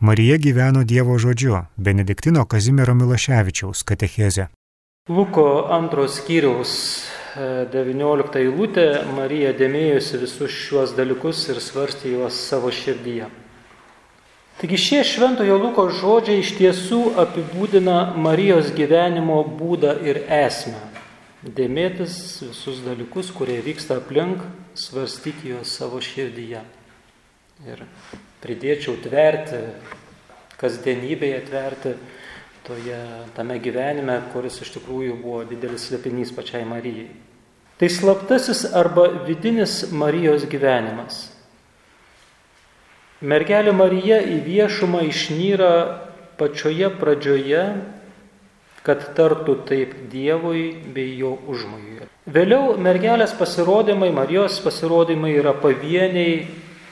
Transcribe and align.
Marija 0.00 0.36
gyveno 0.38 0.84
Dievo 0.84 1.18
žodžiu, 1.18 1.56
Benediktino 1.76 2.44
Kazimiero 2.44 2.94
Miloševičiaus 2.94 3.82
katecheze. 3.82 4.46
Luko 5.08 5.66
antros 5.74 6.20
skyriaus 6.20 6.74
19 7.72 8.38
e, 8.38 8.44
eilutė 8.44 8.84
Marija 9.16 9.50
dėmėjosi 9.58 10.20
visus 10.22 10.54
šiuos 10.54 10.92
dalykus 10.94 11.40
ir 11.50 11.58
svarstė 11.58 12.12
juos 12.12 12.38
savo 12.38 12.70
širdyje. 12.70 13.26
Taigi 14.60 14.78
šie 14.84 15.02
šventojo 15.02 15.58
Luko 15.64 15.88
žodžiai 15.90 16.44
iš 16.44 16.54
tiesų 16.60 17.02
apibūdina 17.24 18.14
Marijos 18.14 18.70
gyvenimo 18.78 19.42
būdą 19.58 19.98
ir 20.06 20.22
esmę. 20.30 20.78
Dėmėtis 21.42 22.14
visus 22.46 22.84
dalykus, 22.86 23.34
kurie 23.34 23.58
vyksta 23.66 23.98
aplink, 23.98 24.46
svarstyti 24.78 25.56
juos 25.56 25.74
savo 25.74 25.98
širdyje. 25.98 26.62
Ir 27.66 27.86
pridėčiau 28.42 28.96
tverti, 29.02 29.62
kasdienybėje 30.58 31.40
tverti 31.48 31.94
toje, 32.66 32.98
tame 33.36 33.58
gyvenime, 33.62 34.20
kuris 34.32 34.60
iš 34.62 34.74
tikrųjų 34.76 35.16
buvo 35.22 35.42
didelis 35.48 35.88
slėpinys 35.88 36.34
pačiai 36.36 36.66
Marijai. 36.68 37.08
Tai 37.78 37.88
slaptasis 37.94 38.64
arba 38.74 39.06
vidinis 39.26 39.84
Marijos 39.94 40.44
gyvenimas. 40.50 41.28
Mergelė 43.22 43.72
Marija 43.74 44.18
į 44.22 44.40
viešumą 44.46 45.04
išnyra 45.08 45.70
pačioje 46.38 46.90
pradžioje, 47.00 47.62
kad 48.86 49.02
tartų 49.18 49.56
taip 49.66 49.94
Dievui 50.12 50.70
bei 50.94 51.16
jo 51.18 51.34
užmojui. 51.50 52.06
Vėliau 52.28 52.76
mergelės 52.78 53.34
pasirodymai, 53.36 54.10
Marijos 54.14 54.60
pasirodymai 54.62 55.32
yra 55.38 55.54
pavieniai, 55.56 56.46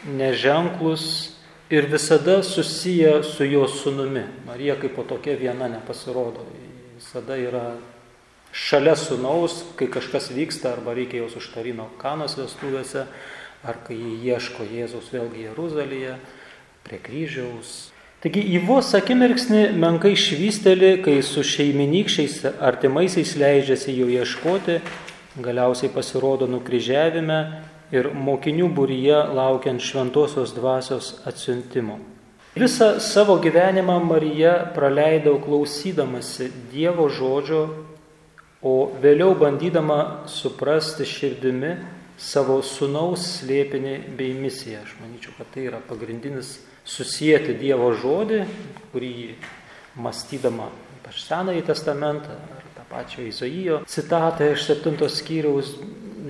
neženklus, 0.06 1.35
ir 1.70 1.86
visada 1.90 2.42
susiję 2.42 3.24
su 3.24 3.44
jo 3.44 3.68
sunumi. 3.68 4.22
Marija 4.46 4.76
kaip 4.76 4.94
po 4.94 5.02
tokia 5.02 5.36
viena 5.36 5.68
nepasirodo. 5.68 6.46
Visada 6.96 7.36
yra 7.36 7.74
šalia 8.52 8.96
sunaus, 8.96 9.64
kai 9.76 9.88
kažkas 9.90 10.30
vyksta 10.30 10.72
arba 10.72 10.94
reikia 10.94 11.24
jos 11.24 11.36
užtarino 11.36 11.90
kanos 11.98 12.38
vestuvėse, 12.38 13.04
ar 13.66 13.82
kai 13.84 13.98
jį 13.98 14.14
ieško 14.30 14.64
Jėzaus 14.70 15.10
vėlgi 15.12 15.48
Jeruzalėje, 15.50 16.16
prie 16.86 17.02
kryžiaus. 17.02 17.90
Taigi 18.22 18.40
į 18.56 18.62
vos 18.64 18.94
akimirksnį 18.96 19.74
menkai 19.76 20.14
švysteli, 20.16 20.96
kai 21.04 21.18
su 21.22 21.42
šeiminykščiais 21.44 22.44
artimaisiais 22.64 23.34
leidžiasi 23.36 23.92
jo 23.98 24.06
ieškoti, 24.08 24.78
galiausiai 25.42 25.90
pasirodo 25.92 26.48
nukryžiavime 26.48 27.40
ir 27.94 28.10
mokinių 28.14 28.68
būryje 28.74 29.18
laukiant 29.36 29.82
šventosios 29.82 30.54
dvasios 30.56 31.14
atsiuntimo. 31.26 31.98
Visą 32.56 32.96
savo 33.04 33.36
gyvenimą 33.42 33.98
Marija 34.00 34.54
praleidau 34.74 35.36
klausydamasi 35.44 36.48
Dievo 36.72 37.10
žodžio, 37.12 37.66
o 38.64 38.72
vėliau 39.02 39.34
bandydama 39.36 40.26
suprasti 40.26 41.04
širdimi 41.04 41.74
savo 42.16 42.62
sunaus 42.64 43.26
slėpinį 43.36 43.98
bei 44.16 44.32
misiją. 44.32 44.80
Aš 44.86 44.96
manyčiau, 45.02 45.36
kad 45.36 45.52
tai 45.52 45.68
yra 45.68 45.82
pagrindinis 45.84 46.56
susijęti 46.88 47.58
Dievo 47.60 47.92
žodį, 48.00 48.40
kurį 48.94 49.12
mąstydama 50.00 50.70
ypač 51.06 51.20
Senąjį 51.22 51.62
testamentą 51.68 52.34
ar 52.56 52.64
tą 52.74 52.84
pačią 52.90 53.28
Izaijo 53.28 53.82
citatą 53.86 54.48
iš 54.56 54.64
7 54.72 54.96
skyriaus 55.12 55.76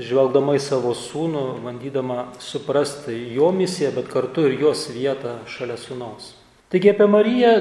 žvelgdama 0.02 0.56
į 0.56 0.62
savo 0.62 0.92
sūnų, 0.96 1.44
bandydama 1.64 2.32
suprasti 2.42 3.16
jo 3.36 3.50
misiją, 3.54 3.92
bet 3.96 4.10
kartu 4.12 4.46
ir 4.48 4.58
jos 4.60 4.88
vietą 4.94 5.38
šalia 5.50 5.78
sūnaus. 5.80 6.34
Taigi 6.72 6.90
apie 6.90 7.06
Mariją 7.06 7.52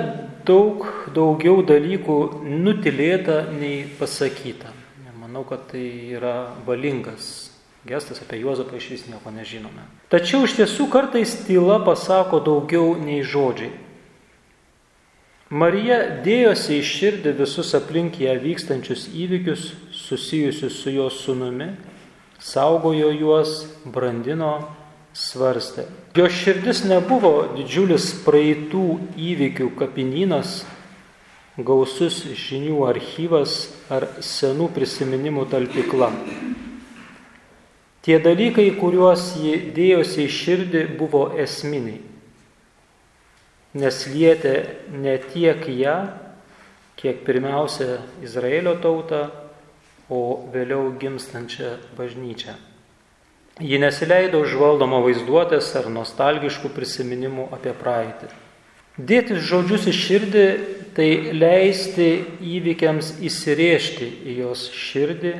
daug 0.48 0.86
daugiau 1.14 1.62
dalykų 1.66 2.20
nutilėta 2.44 3.44
nei 3.54 3.84
pasakyta. 4.00 4.74
Manau, 5.20 5.44
kad 5.46 5.68
tai 5.72 5.84
yra 6.16 6.56
valingas 6.66 7.52
gestas, 7.86 8.22
apie 8.22 8.40
Juozapą 8.42 8.78
iš 8.80 8.90
vis 8.94 9.06
nieko 9.10 9.32
nežinome. 9.34 9.86
Tačiau 10.10 10.46
iš 10.46 10.56
tiesų 10.58 10.88
kartais 10.94 11.36
tyla 11.46 11.78
pasako 11.86 12.42
daugiau 12.44 12.96
nei 12.98 13.22
žodžiai. 13.22 13.74
Marija 15.54 16.00
dėjosi 16.26 16.80
į 16.80 16.86
širdį 16.90 17.36
visus 17.38 17.76
aplink 17.78 18.18
ją 18.18 18.34
vykstančius 18.42 19.06
įvykius 19.14 19.68
susijusius 19.94 20.80
su 20.82 20.94
jos 20.96 21.20
sunumi 21.22 21.76
saugojo 22.40 23.12
juos, 23.16 23.66
brandino, 23.86 24.68
svarstė. 25.16 25.88
Jo 26.16 26.28
širdis 26.32 26.84
nebuvo 26.88 27.48
didžiulis 27.56 28.12
praeitų 28.26 28.86
įvykių 29.16 29.70
kapinynas, 29.80 30.64
gausus 31.56 32.22
žinių 32.36 32.84
archyvas 32.90 33.70
ar 33.92 34.08
senų 34.24 34.70
prisiminimų 34.76 35.48
talpikla. 35.52 36.12
Tie 38.06 38.20
dalykai, 38.22 38.68
kuriuos 38.78 39.32
ji 39.42 39.56
dėjosi 39.74 40.28
į 40.28 40.34
širdį, 40.36 40.82
buvo 41.00 41.30
esminiai, 41.42 42.04
nes 43.76 44.04
lietė 44.12 44.54
ne 44.94 45.16
tiek 45.32 45.64
ją, 45.74 45.96
kiek 47.00 47.24
pirmiausia 47.26 48.04
Izraelio 48.24 48.76
tautą, 48.84 49.24
o 50.10 50.46
vėliau 50.54 50.94
gimstančią 51.00 51.76
bažnyčią. 51.98 52.56
Ji 53.64 53.80
nesileido 53.80 54.42
užvaldoma 54.44 55.00
vaizduotės 55.06 55.70
ar 55.80 55.88
nostalgiškų 55.88 56.74
prisiminimų 56.76 57.48
apie 57.56 57.72
praeitį. 57.72 58.28
Dėtis 59.00 59.42
žodžius 59.48 59.88
į 59.88 59.94
širdį- 59.96 60.48
tai 60.96 61.10
leisti 61.36 62.26
įvykiams 62.40 63.20
įsirėžti 63.24 64.08
į 64.28 64.36
jos 64.44 64.70
širdį, 64.72 65.34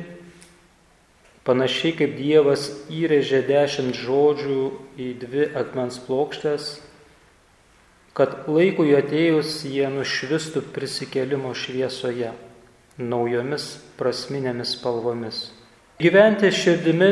panašiai 1.44 1.92
kaip 1.96 2.16
Dievas 2.16 2.70
įrėžė 2.90 3.46
dešimt 3.46 3.94
žodžių 3.94 4.64
į 4.98 5.08
dvi 5.20 5.44
akmens 5.54 5.98
plokštės, 5.98 6.80
kad 8.16 8.48
laikui 8.48 8.96
atėjus 8.96 9.64
jie 9.64 9.88
nušvistų 9.92 10.64
prisikelimo 10.72 11.52
šviesoje 11.54 12.32
naujomis 12.98 13.76
prasminėmis 13.98 14.76
spalvomis. 14.76 15.46
Gyventi 16.00 16.50
širdimi 16.52 17.10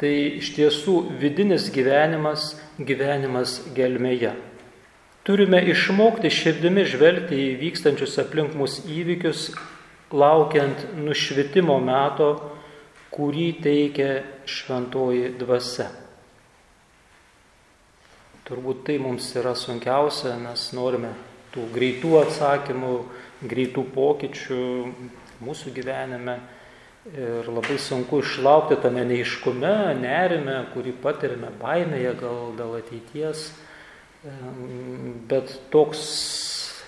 tai 0.00 0.14
iš 0.40 0.54
tiesų 0.56 0.96
vidinis 1.20 1.70
gyvenimas, 1.72 2.54
gyvenimas 2.78 3.60
gelmėje. 3.76 4.34
Turime 5.24 5.62
išmokti 5.72 6.28
širdimi 6.32 6.84
žvelgti 6.88 7.38
į 7.46 7.52
vykstančius 7.62 8.18
aplink 8.20 8.56
mus 8.58 8.82
įvykius, 8.84 9.54
laukiant 10.12 10.84
nušvitimo 11.00 11.78
meto, 11.80 12.30
kurį 13.14 13.46
teikia 13.64 14.08
šventoji 14.44 15.30
dvasia. 15.40 15.88
Turbūt 18.44 18.82
tai 18.84 18.98
mums 19.00 19.30
yra 19.40 19.54
sunkiausia, 19.56 20.34
nes 20.36 20.66
norime 20.76 21.14
tų 21.54 21.70
greitų 21.72 22.18
atsakymų, 22.20 22.96
greitų 23.42 23.86
pokyčių 23.94 24.60
mūsų 25.44 25.72
gyvenime. 25.74 26.38
Ir 27.04 27.50
labai 27.52 27.76
sunku 27.76 28.22
išlaukti 28.22 28.78
tame 28.80 29.02
neiškume, 29.04 29.74
nerime, 30.00 30.62
kurį 30.72 30.94
patirime 31.02 31.50
baimėje 31.60 32.14
gal 32.22 32.54
dėl 32.56 32.78
ateities. 32.78 33.50
Bet 35.28 35.52
toks 35.74 36.06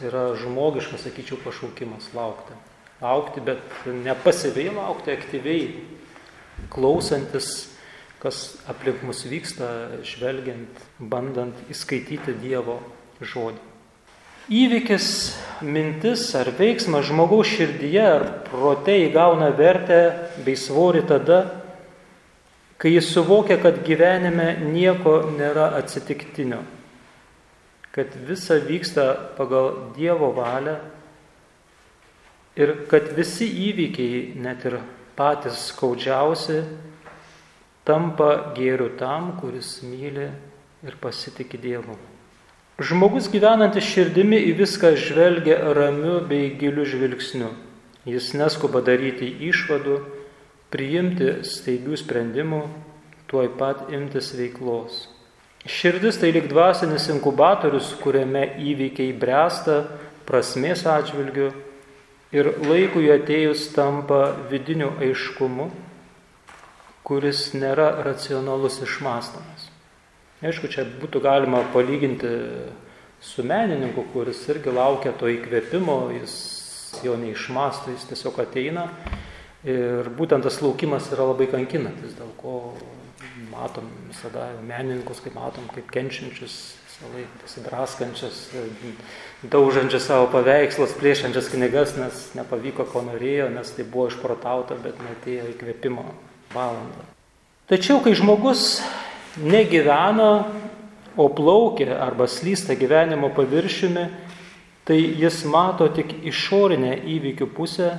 yra 0.07 0.31
žmogiškas, 0.41 1.05
sakyčiau, 1.05 1.37
pašaukimas 1.45 2.09
laukti. 2.17 2.57
Laukti, 3.03 3.45
bet 3.45 3.61
ne 3.93 4.17
pasyviai 4.25 4.73
laukti, 4.73 5.13
aktyviai 5.13 5.69
klausantis, 6.73 7.69
kas 8.23 8.57
aplink 8.73 9.05
mus 9.05 9.21
vyksta, 9.29 10.01
žvelgiant, 10.01 10.81
bandant 10.97 11.61
įskaityti 11.69 12.39
Dievo 12.41 12.81
žodį. 13.21 13.76
Įvykis, 14.47 15.35
mintis 15.67 16.29
ar 16.39 16.53
veiksmas 16.55 17.09
žmogaus 17.09 17.49
širdyje 17.51 18.03
ar 18.07 18.25
prote 18.47 18.95
įgauna 19.09 19.49
vertę 19.59 19.99
bei 20.47 20.55
svorį 20.55 21.03
tada, 21.09 21.39
kai 22.79 22.93
jis 22.95 23.11
suvokia, 23.11 23.57
kad 23.59 23.83
gyvenime 23.83 24.53
nieko 24.71 25.17
nėra 25.35 25.73
atsitiktinio, 25.81 26.61
kad 27.91 28.15
visa 28.31 28.61
vyksta 28.63 29.11
pagal 29.35 29.91
Dievo 29.99 30.31
valią 30.39 30.79
ir 32.55 32.77
kad 32.87 33.11
visi 33.19 33.51
įvykiai, 33.51 34.37
net 34.39 34.63
ir 34.71 34.79
patys 35.19 35.73
skaudžiausi, 35.73 36.63
tampa 37.83 38.53
gėriu 38.55 38.93
tam, 38.95 39.41
kuris 39.43 39.81
myli 39.83 40.31
ir 40.87 41.03
pasitikė 41.03 41.59
Dievu. 41.59 42.05
Žmogus 42.77 43.31
gyvenantis 43.33 43.87
širdimi 43.89 44.37
į 44.51 44.59
viską 44.59 44.91
žvelgia 45.01 45.55
ramiu 45.73 46.19
bei 46.29 46.51
giliu 46.61 46.85
žvilgsniu. 46.85 47.55
Jis 48.05 48.35
neskuba 48.37 48.83
daryti 48.85 49.31
išvadų, 49.49 49.95
priimti 50.69 51.31
staigių 51.49 51.97
sprendimų, 51.97 52.59
tuoj 53.33 53.49
pat 53.57 53.89
imtis 53.97 54.29
veiklos. 54.37 55.07
Širdis 55.65 56.21
tai 56.21 56.35
lik 56.37 56.51
dvasinis 56.53 57.09
inkubatorius, 57.15 57.95
kuriame 58.03 58.45
įvykiai 58.61 59.17
bręsta 59.17 59.79
prasmės 60.29 60.85
atžvilgiu 60.85 61.55
ir 62.37 62.53
laikui 62.61 63.09
atėjus 63.15 63.71
tampa 63.73 64.35
vidiniu 64.53 64.93
aiškumu, 65.01 65.71
kuris 67.09 67.55
nėra 67.57 67.89
racionalus 68.05 68.83
išmastamas. 68.85 69.56
Aišku, 70.45 70.69
čia 70.69 70.85
būtų 70.85 71.23
galima 71.25 71.63
palyginti 71.73 72.29
su 73.25 73.45
menininku, 73.47 74.05
kuris 74.13 74.43
irgi 74.53 74.75
laukia 74.75 75.15
to 75.17 75.31
įkvėpimo, 75.33 76.11
jis 76.19 76.35
jo 77.05 77.15
neišmasto, 77.17 77.95
jis 77.95 78.05
tiesiog 78.11 78.43
ateina. 78.45 78.91
Ir 79.67 80.11
būtent 80.19 80.45
tas 80.45 80.61
laukimas 80.61 81.09
yra 81.15 81.31
labai 81.31 81.49
kankinantis, 81.51 82.13
dėl 82.19 82.29
ko 82.39 82.75
matom 83.49 83.89
visada 84.11 84.51
menininkus, 84.61 85.23
kaip 85.25 85.35
matom, 85.39 85.65
kaip 85.73 85.89
kenčiančius, 85.95 86.59
visą 86.87 87.11
laiką 87.15 87.41
pasidraskančius, 87.43 88.43
daužančius 89.57 90.07
savo 90.07 90.29
paveikslus, 90.37 90.95
plėšiančias 91.01 91.51
knygas, 91.55 91.97
nes 91.97 92.23
nepavyko, 92.37 92.87
ko 92.93 93.03
norėjo, 93.09 93.49
nes 93.57 93.73
tai 93.73 93.89
buvo 93.89 94.11
išprotauta, 94.13 94.77
bet 94.85 95.01
netėjo 95.01 95.49
įkvėpimo 95.57 96.07
valandą. 96.55 97.09
Tačiau, 97.73 97.99
kai 98.05 98.15
žmogus 98.15 98.77
negyvena, 99.43 100.47
o 101.17 101.29
plaukia 101.29 101.97
arba 102.05 102.27
slysta 102.29 102.77
gyvenimo 102.77 103.31
paviršiumi, 103.33 104.05
tai 104.85 104.99
jis 105.19 105.45
mato 105.49 105.89
tik 105.89 106.13
išorinę 106.29 106.93
įvykių 107.09 107.49
pusę, 107.57 107.95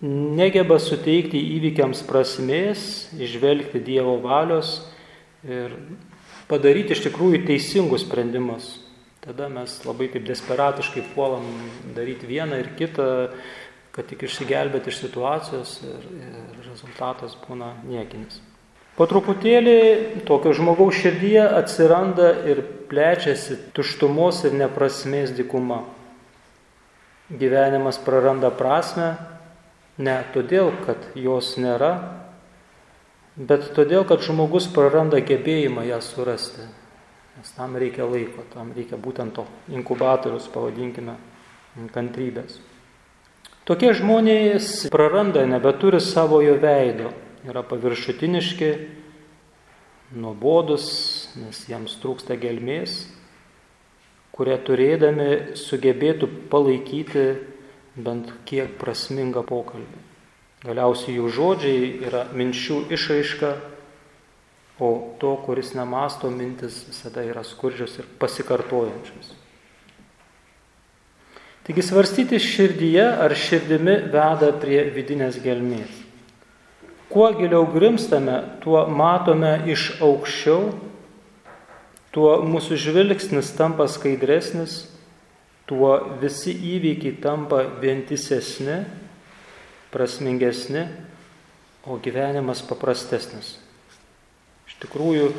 negeba 0.00 0.78
suteikti 0.80 1.40
įvykiams 1.58 2.02
prasmės, 2.08 3.10
išvelgti 3.20 3.82
Dievo 3.84 4.16
valios 4.24 4.78
ir 5.44 5.76
padaryti 6.48 6.96
iš 6.96 7.04
tikrųjų 7.04 7.44
teisingus 7.46 8.06
sprendimus. 8.06 8.78
Tada 9.20 9.50
mes 9.52 9.74
labai 9.84 10.08
taip 10.08 10.24
desperatiškai 10.24 11.04
puolam 11.12 11.44
daryti 11.94 12.28
vieną 12.28 12.56
ir 12.62 12.72
kitą, 12.78 13.06
kad 13.92 14.08
tik 14.08 14.24
išsigelbėti 14.24 14.88
iš 14.88 15.02
situacijos 15.04 15.74
ir, 15.84 16.06
ir 16.16 16.70
rezultatas 16.70 17.36
būna 17.44 17.74
niekinis. 17.84 18.40
Po 19.00 19.06
truputėlį 19.08 19.74
tokio 20.28 20.50
žmogaus 20.52 20.98
širdyje 21.00 21.40
atsiranda 21.56 22.34
ir 22.52 22.58
plečiasi 22.90 23.54
tuštumos 23.72 24.42
ir 24.44 24.52
neprasmės 24.60 25.30
dikuma. 25.32 25.78
Gyvenimas 27.32 27.96
praranda 28.04 28.50
prasme 28.52 29.14
ne 29.96 30.18
todėl, 30.34 30.68
kad 30.84 31.06
jos 31.16 31.54
nėra, 31.56 31.88
bet 33.40 33.70
todėl, 33.78 34.04
kad 34.04 34.20
žmogus 34.20 34.68
praranda 34.68 35.22
gebėjimą 35.24 35.86
ją 35.88 36.02
surasti. 36.04 36.68
Nes 37.38 37.56
tam 37.56 37.80
reikia 37.80 38.04
laiko, 38.04 38.44
tam 38.52 38.76
reikia 38.76 39.00
būtent 39.00 39.32
to 39.40 39.46
inkubatorius, 39.72 40.52
pavadinkime, 40.52 41.16
kantrybės. 41.96 42.60
Tokie 43.64 43.96
žmonės 43.96 44.90
praranda, 44.92 45.48
nebeturi 45.48 46.04
savojo 46.04 46.60
veido 46.60 47.16
yra 47.48 47.62
paviršutiniški, 47.64 48.70
nuobodus, 50.16 51.30
nes 51.38 51.62
jiems 51.70 51.96
trūksta 52.02 52.36
gelmės, 52.40 53.04
kurie 54.34 54.56
turėdami 54.66 55.56
sugebėtų 55.58 56.28
palaikyti 56.52 57.26
bent 58.00 58.30
kiek 58.48 58.76
prasmingą 58.80 59.44
pokalbį. 59.46 60.06
Galiausiai 60.64 61.16
jų 61.16 61.28
žodžiai 61.32 61.84
yra 62.08 62.26
minčių 62.36 62.82
išraiška, 62.92 63.54
o 64.80 64.90
to, 65.20 65.34
kuris 65.44 65.74
nemasto 65.76 66.30
mintis, 66.32 66.82
visada 66.88 67.24
yra 67.24 67.44
skurdžios 67.44 67.98
ir 68.00 68.08
pasikartojančios. 68.20 69.34
Taigi 71.64 71.84
svarstyti 71.84 72.40
širdyje 72.40 73.04
ar 73.24 73.34
širdimi 73.36 73.96
veda 74.12 74.48
prie 74.60 74.82
vidinės 74.94 75.36
gelmės. 75.44 75.99
Kuo 77.10 77.32
giliau 77.34 77.64
grimstame, 77.66 78.36
tuo 78.62 78.84
matome 78.86 79.56
iš 79.66 79.96
aukščiau, 79.98 80.68
tuo 82.14 82.36
mūsų 82.46 82.78
žvilgsnis 82.78 83.50
tampa 83.58 83.88
skaidresnis, 83.90 84.84
tuo 85.66 85.96
visi 86.22 86.54
įvykiai 86.54 87.18
tampa 87.22 87.64
vientisesni, 87.82 88.84
prasmingesni, 89.90 90.86
o 91.90 91.98
gyvenimas 91.98 92.62
paprastesnis. 92.66 93.56
Iš 94.70 94.78
tikrųjų, 94.86 95.30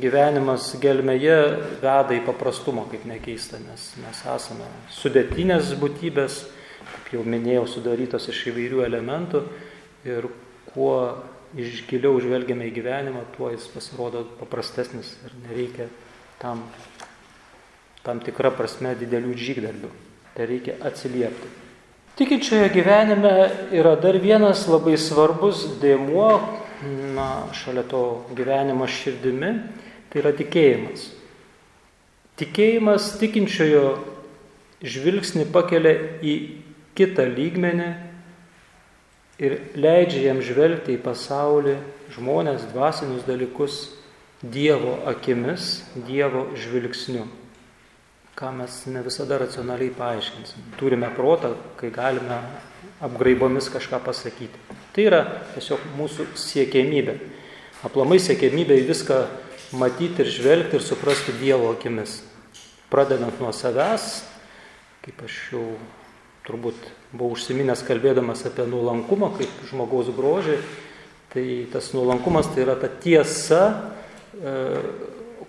gyvenimas 0.00 0.72
gelmėje 0.80 1.38
veda 1.82 2.16
į 2.16 2.24
paprastumą, 2.24 2.88
kaip 2.88 3.04
nekeista, 3.04 3.60
nes 3.60 3.90
mes 4.00 4.22
esame 4.24 4.68
sudėtinės 4.96 5.74
būtybės, 5.80 6.46
kaip 6.94 7.16
jau 7.18 7.24
minėjau, 7.28 7.66
sudarytos 7.68 8.32
iš 8.32 8.46
įvairių 8.54 8.86
elementų 8.88 9.42
ir 10.08 10.32
kuo 10.74 10.94
iš 11.58 11.82
giliau 11.88 12.20
žvelgiame 12.22 12.68
į 12.68 12.74
gyvenimą, 12.76 13.24
tuo 13.36 13.50
jis 13.50 13.66
pasirodo 13.72 14.22
paprastesnis 14.38 15.16
ir 15.26 15.34
nereikia 15.48 15.88
tam, 16.42 16.62
tam 18.06 18.22
tikrą 18.22 18.52
prasme 18.54 18.94
didelių 18.98 19.34
žygdarbių. 19.38 19.90
Tai 20.36 20.46
reikia 20.46 20.76
atsiliepti. 20.86 21.50
Tikinčioje 22.20 22.68
gyvenime 22.74 23.32
yra 23.74 23.96
dar 23.98 24.18
vienas 24.20 24.66
labai 24.70 24.96
svarbus 25.00 25.64
dėmuo, 25.82 26.30
na, 27.16 27.28
šalia 27.56 27.82
to 27.88 28.02
gyvenimo 28.36 28.86
širdimi, 28.86 29.54
tai 30.10 30.22
yra 30.22 30.32
tikėjimas. 30.36 31.08
Tikėjimas 32.40 33.10
tikinčiojo 33.20 33.84
žvilgsnį 34.80 35.46
pakelia 35.52 35.96
į 36.24 36.36
kitą 36.96 37.26
lygmenį 37.28 37.90
ir 39.40 39.56
leidžia 39.74 40.28
jam 40.28 40.42
žvelgti 40.44 40.98
į 40.98 41.02
pasaulį, 41.04 41.78
žmonės, 42.14 42.68
dvasinius 42.74 43.24
dalykus 43.28 43.80
Dievo 44.40 44.98
akimis, 45.08 45.82
Dievo 46.06 46.46
žvilgsniu, 46.56 47.26
ką 48.36 48.52
mes 48.56 48.78
ne 48.88 49.02
visada 49.04 49.36
racionaliai 49.40 49.92
paaiškinsim. 49.96 50.70
Turime 50.80 51.10
protą, 51.16 51.54
kai 51.80 51.90
galime 51.92 52.38
apgraibomis 53.04 53.68
kažką 53.72 54.00
pasakyti. 54.04 54.64
Tai 54.96 55.04
yra 55.04 55.20
tiesiog 55.54 55.84
mūsų 55.98 56.30
siekėmybė. 56.40 57.18
Aplamai 57.84 58.20
siekėmybė 58.20 58.80
į 58.80 58.88
viską 58.88 59.20
matyti 59.80 60.24
ir 60.24 60.32
žvelgti 60.32 60.76
ir 60.76 60.84
suprasti 60.84 61.36
Dievo 61.40 61.72
akimis. 61.72 62.20
Pradedant 62.92 63.40
nuo 63.40 63.52
savęs, 63.56 64.24
kaip 65.04 65.20
aš 65.24 65.36
jau 65.52 65.66
turbūt 66.48 66.90
buvau 67.12 67.34
užsiminęs 67.34 67.82
kalbėdamas 67.86 68.44
apie 68.46 68.66
nuolankumą 68.70 69.32
kaip 69.38 69.62
žmogaus 69.70 70.10
grožį, 70.14 70.58
tai 71.32 71.44
tas 71.72 71.90
nuolankumas 71.94 72.50
tai 72.54 72.64
yra 72.64 72.76
ta 72.78 72.90
tiesa, 72.90 73.62
e, 74.38 74.54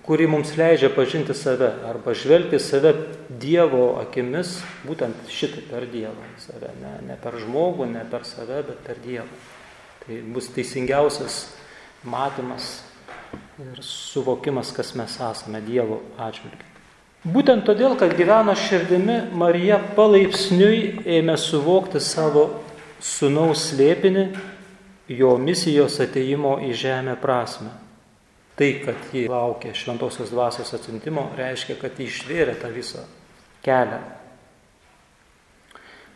kuri 0.05 0.27
mums 0.29 0.55
leidžia 0.57 0.89
pažinti 0.93 1.35
save 1.37 1.69
arba 1.89 2.15
žvelgti 2.17 2.59
save 2.59 2.93
Dievo 3.41 3.99
akimis, 4.01 4.57
būtent 4.85 5.29
šitą 5.29 5.63
per 5.69 5.85
Dievą 5.89 6.29
save, 6.41 6.73
ne, 6.81 6.95
ne 7.07 7.17
per 7.21 7.37
žmogų, 7.41 7.89
ne 7.93 8.03
per 8.09 8.25
save, 8.25 8.63
bet 8.67 8.81
per 8.85 9.01
Dievą. 9.05 9.29
Tai 10.01 10.17
bus 10.33 10.49
teisingiausias 10.53 11.43
matymas 12.03 12.79
ir 13.61 13.85
suvokimas, 13.85 14.73
kas 14.73 14.95
mes 14.97 15.21
esame 15.21 15.61
Dievo 15.65 16.01
atžvilgiu. 16.17 16.70
Būtent 17.21 17.67
todėl, 17.67 17.93
kad 17.99 18.15
gyveno 18.17 18.55
širdimi, 18.57 19.19
Marija 19.37 19.77
palaipsniui 19.93 21.03
ėmė 21.05 21.35
suvokti 21.37 21.99
savo 22.01 22.47
sunaus 22.97 23.67
slėpinį, 23.69 24.23
jo 25.13 25.35
misijos 25.37 25.99
ateimo 26.01 26.55
į 26.65 26.71
žemę 26.81 27.13
prasme. 27.21 27.69
Tai, 28.57 28.69
kad 28.81 29.13
ji 29.13 29.27
laukė 29.29 29.75
šventosios 29.77 30.31
dvasios 30.33 30.73
atsintimo, 30.73 31.27
reiškia, 31.37 31.75
kad 31.77 31.99
ji 32.01 32.07
išvėrė 32.09 32.55
tą 32.57 32.71
visą 32.73 33.05
kelią. 33.65 34.01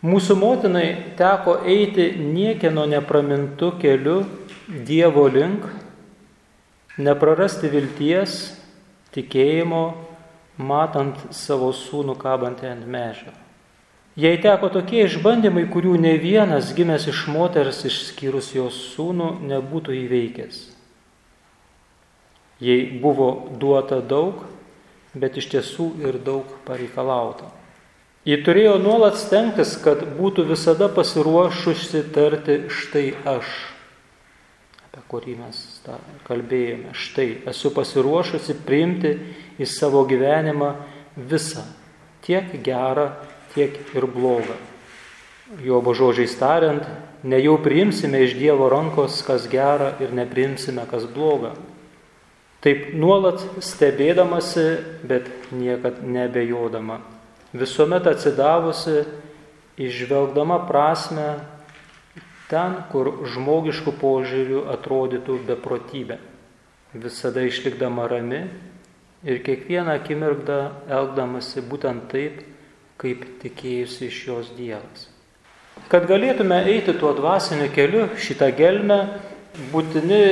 Mūsų 0.06 0.36
motinai 0.38 0.88
teko 1.18 1.60
eiti 1.70 2.08
niekieno 2.18 2.82
nepramintų 2.90 3.70
keliu 3.78 4.18
Dievo 4.66 5.28
link, 5.30 5.62
neprarasti 6.98 7.70
vilties, 7.70 8.40
tikėjimo 9.14 9.84
matant 10.58 11.18
savo 11.34 11.72
sūnų 11.74 12.16
kabantį 12.20 12.70
ant 12.70 12.86
mežio. 12.88 13.34
Jei 14.16 14.38
teko 14.40 14.70
tokie 14.72 15.02
išbandymai, 15.04 15.66
kurių 15.68 15.98
ne 16.00 16.14
vienas 16.16 16.70
gimęs 16.76 17.04
iš 17.12 17.26
moters 17.28 17.82
išskyrus 17.84 18.54
jos 18.56 18.78
sūnų 18.94 19.34
nebūtų 19.44 19.92
įveikęs. 20.06 20.62
Jei 22.64 22.86
buvo 23.02 23.28
duota 23.60 24.00
daug, 24.00 24.46
bet 25.12 25.36
iš 25.36 25.50
tiesų 25.52 25.90
ir 26.00 26.16
daug 26.24 26.48
pareikalauta. 26.64 27.50
Ji 28.26 28.40
turėjo 28.42 28.78
nuolat 28.82 29.20
stengtis, 29.20 29.76
kad 29.78 30.00
būtų 30.16 30.48
visada 30.48 30.88
pasiruošusi 30.90 32.00
tarti 32.16 32.56
štai 32.72 33.04
aš, 33.36 33.52
apie 34.88 35.04
kurį 35.12 35.36
mes 35.44 35.60
kalbėjome. 36.26 36.96
Štai 36.96 37.28
esu 37.52 37.70
pasiruošusi 37.76 38.56
priimti 38.66 39.12
į 39.60 39.68
savo 39.68 40.04
gyvenimą 40.08 40.74
visą, 41.16 41.64
tiek 42.26 42.50
gerą, 42.62 43.10
tiek 43.54 43.76
ir 43.96 44.06
blogą. 44.10 44.56
Jobo 45.62 45.94
žodžiais 45.94 46.34
tariant, 46.40 46.82
ne 47.22 47.38
jau 47.38 47.54
priimsime 47.62 48.24
iš 48.26 48.34
Dievo 48.34 48.66
rankos, 48.68 49.20
kas 49.22 49.46
gera 49.46 49.94
ir 50.02 50.10
nepriimsime, 50.10 50.82
kas 50.90 51.06
bloga. 51.06 51.54
Taip 52.66 52.90
nuolat 52.98 53.44
stebėdamasi, 53.62 54.66
bet 55.06 55.28
niekad 55.54 56.02
nebejodama. 56.02 56.98
Visuomet 57.54 58.08
atsidavusi, 58.10 59.04
išvelgdama 59.78 60.64
prasme 60.66 61.28
ten, 62.50 62.80
kur 62.90 63.12
žmogiškų 63.30 63.94
požiūrių 64.02 64.64
atrodytų 64.74 65.38
beprotybė. 65.46 66.18
Visada 66.96 67.46
išlikdama 67.46 68.08
rami 68.10 68.46
ir 69.26 69.42
kiekvieną 69.42 69.98
akimirką 69.98 70.58
elgdamasi 70.86 71.64
būtent 71.66 72.06
taip, 72.12 72.40
kaip 73.00 73.26
tikėjusi 73.42 74.08
iš 74.08 74.20
jos 74.28 74.52
Dievas. 74.56 75.08
Kad 75.90 76.06
galėtume 76.08 76.62
eiti 76.70 76.94
tuo 76.96 77.12
dvasiniu 77.16 77.66
keliu, 77.74 78.06
šitą 78.16 78.48
gelmę, 78.56 79.00
būtini 79.72 80.22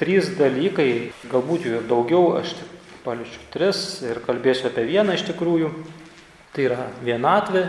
trys 0.00 0.30
dalykai, 0.38 1.12
galbūt 1.30 1.66
jų 1.66 1.76
ir 1.80 1.84
daugiau, 1.90 2.32
aš 2.40 2.56
tik 2.60 2.72
paliečiu 3.04 3.44
tris 3.54 3.82
ir 4.06 4.22
kalbėsiu 4.24 4.70
apie 4.70 4.86
vieną 4.88 5.14
iš 5.18 5.26
tikrųjų. 5.28 5.70
Tai 6.56 6.64
yra 6.64 6.88
vienatvė, 7.04 7.66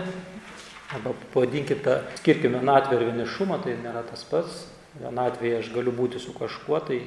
arba 0.95 1.11
pavadinkite, 1.33 1.99
skirkime 2.21 2.61
vienatvę 2.61 2.95
ir 2.97 3.09
vienišumą, 3.09 3.59
tai 3.65 3.75
nėra 3.81 4.05
tas 4.07 4.23
pats. 4.29 4.63
Vienatvėje 4.97 5.59
aš 5.59 5.67
galiu 5.75 5.91
būti 5.93 6.21
su 6.23 6.31
kažkuo, 6.33 6.79
tai 6.87 7.01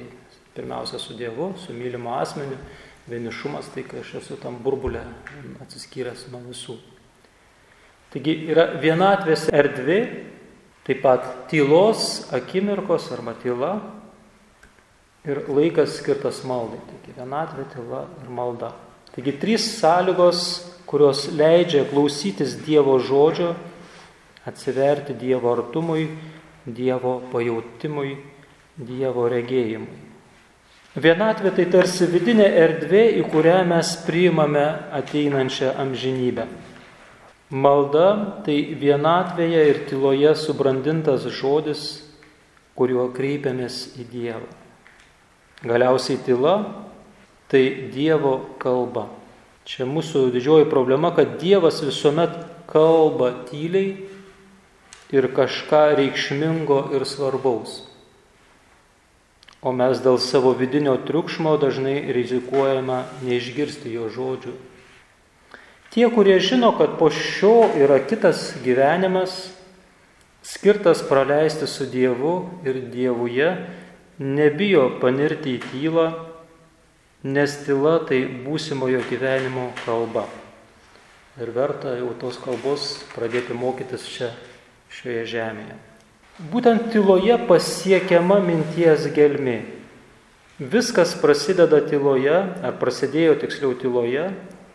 pirmiausia 0.55 0.99
su 1.01 1.17
Dievu, 1.17 1.51
su 1.59 1.73
mylimu 1.75 2.13
asmeniu. 2.19 2.59
Vienišumas 3.09 3.71
tai, 3.73 3.81
kai 3.87 4.03
aš 4.03 4.13
esu 4.19 4.37
tam 4.37 4.59
burbulė 4.61 5.01
atsiskyręs 5.63 6.27
nuo 6.29 6.43
visų. 6.45 6.77
Taigi 8.13 8.35
yra 8.51 8.67
vienatvės 8.83 9.47
erdvė, 9.55 9.97
taip 10.85 11.01
pat 11.01 11.25
tylos 11.49 12.27
akimirkos 12.35 13.07
arba 13.15 13.33
tyla 13.41 13.71
ir 15.25 15.41
laikas 15.49 15.95
skirtas 15.97 16.43
maldai. 16.45 16.81
Taigi 16.91 17.15
vienatvė, 17.17 17.65
tyla 17.73 18.03
ir 18.21 18.29
malda. 18.37 18.73
Taigi 19.15 19.33
trys 19.41 19.65
sąlygos, 19.79 20.43
kurios 20.85 21.25
leidžia 21.33 21.87
klausytis 21.89 22.53
Dievo 22.65 22.99
žodžio, 22.99 23.55
atsiverti 24.45 25.17
Dievo 25.17 25.55
artumui, 25.55 26.05
Dievo 26.67 27.17
pajautimui, 27.33 28.15
Dievo 28.77 29.25
regėjimui. 29.31 30.10
Vienatvė 30.91 31.53
tai 31.55 31.63
tarsi 31.71 32.03
vidinė 32.11 32.49
erdvė, 32.51 33.05
į 33.15 33.21
kurią 33.31 33.61
mes 33.63 33.93
priimame 34.03 34.65
ateinančią 34.91 35.69
amžinybę. 35.79 36.43
Malda 37.51 38.41
tai 38.43 38.57
vienatvėje 38.75 39.61
ir 39.69 39.77
tyloje 39.87 40.33
subrandintas 40.35 41.23
žodis, 41.31 42.01
kuriuo 42.75 43.05
kreipiamės 43.15 43.95
į 44.03 44.07
Dievą. 44.11 44.49
Galiausiai 45.63 46.19
tyla 46.25 46.57
tai 47.47 47.87
Dievo 47.93 48.57
kalba. 48.59 49.05
Čia 49.63 49.87
mūsų 49.87 50.25
didžioji 50.35 50.67
problema, 50.67 51.13
kad 51.15 51.37
Dievas 51.39 51.79
visuomet 51.85 52.35
kalba 52.67 53.31
tyliai 53.47 53.95
ir 55.15 55.29
kažką 55.31 55.85
reikšmingo 56.01 56.89
ir 56.95 57.07
svarbaus. 57.07 57.90
O 59.61 59.71
mes 59.77 60.01
dėl 60.01 60.17
savo 60.17 60.55
vidinio 60.57 60.97
triukšmo 61.05 61.53
dažnai 61.61 61.99
rizikuojame 62.15 63.03
neišgirsti 63.21 63.93
jo 63.93 64.09
žodžių 64.09 64.57
Tie, 65.91 66.07
kurie 66.07 66.39
žino, 66.39 66.71
kad 66.71 66.95
po 66.95 67.09
šio 67.11 67.67
yra 67.75 67.97
kitas 68.07 68.53
gyvenimas, 68.63 69.51
skirtas 70.39 71.01
praleisti 71.03 71.67
su 71.67 71.83
Dievu 71.83 72.47
ir 72.63 72.79
Dievuje, 72.93 73.49
nebijo 74.15 74.85
panirti 75.01 75.57
į 75.57 75.65
tylą, 75.65 76.05
nes 77.27 77.57
tyla 77.65 77.97
tai 78.07 78.23
būsimojo 78.45 79.03
gyvenimo 79.11 79.67
kalba. 79.83 80.29
Ir 81.35 81.51
verta 81.51 81.97
jau 81.99 82.15
tos 82.23 82.39
kalbos 82.39 82.93
pradėti 83.11 83.51
mokytis 83.51 84.07
čia, 84.15 84.31
šioje 84.95 85.27
žemėje. 85.27 85.75
Būtent 86.39 86.93
tyloje 86.93 87.35
pasiekiama 87.49 88.39
minties 88.39 89.09
gelmi. 89.11 89.59
Viskas 90.61 91.11
prasideda 91.19 91.81
tyloje, 91.83 92.37
ar 92.63 92.77
prasidėjo 92.79 93.35
tiksliau 93.41 93.73
tyloje, 93.75 94.29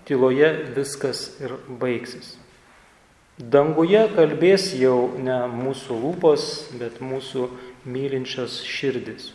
tyloje 0.04 0.50
viskas 0.76 1.30
ir 1.40 1.54
baigsis. 1.80 2.34
Danguje 3.36 4.02
kalbės 4.16 4.70
jau 4.76 5.12
ne 5.16 5.38
mūsų 5.52 5.96
lūpos, 6.02 6.44
bet 6.76 7.00
mūsų 7.00 7.48
mylinčios 7.88 8.60
širdis. 8.64 9.30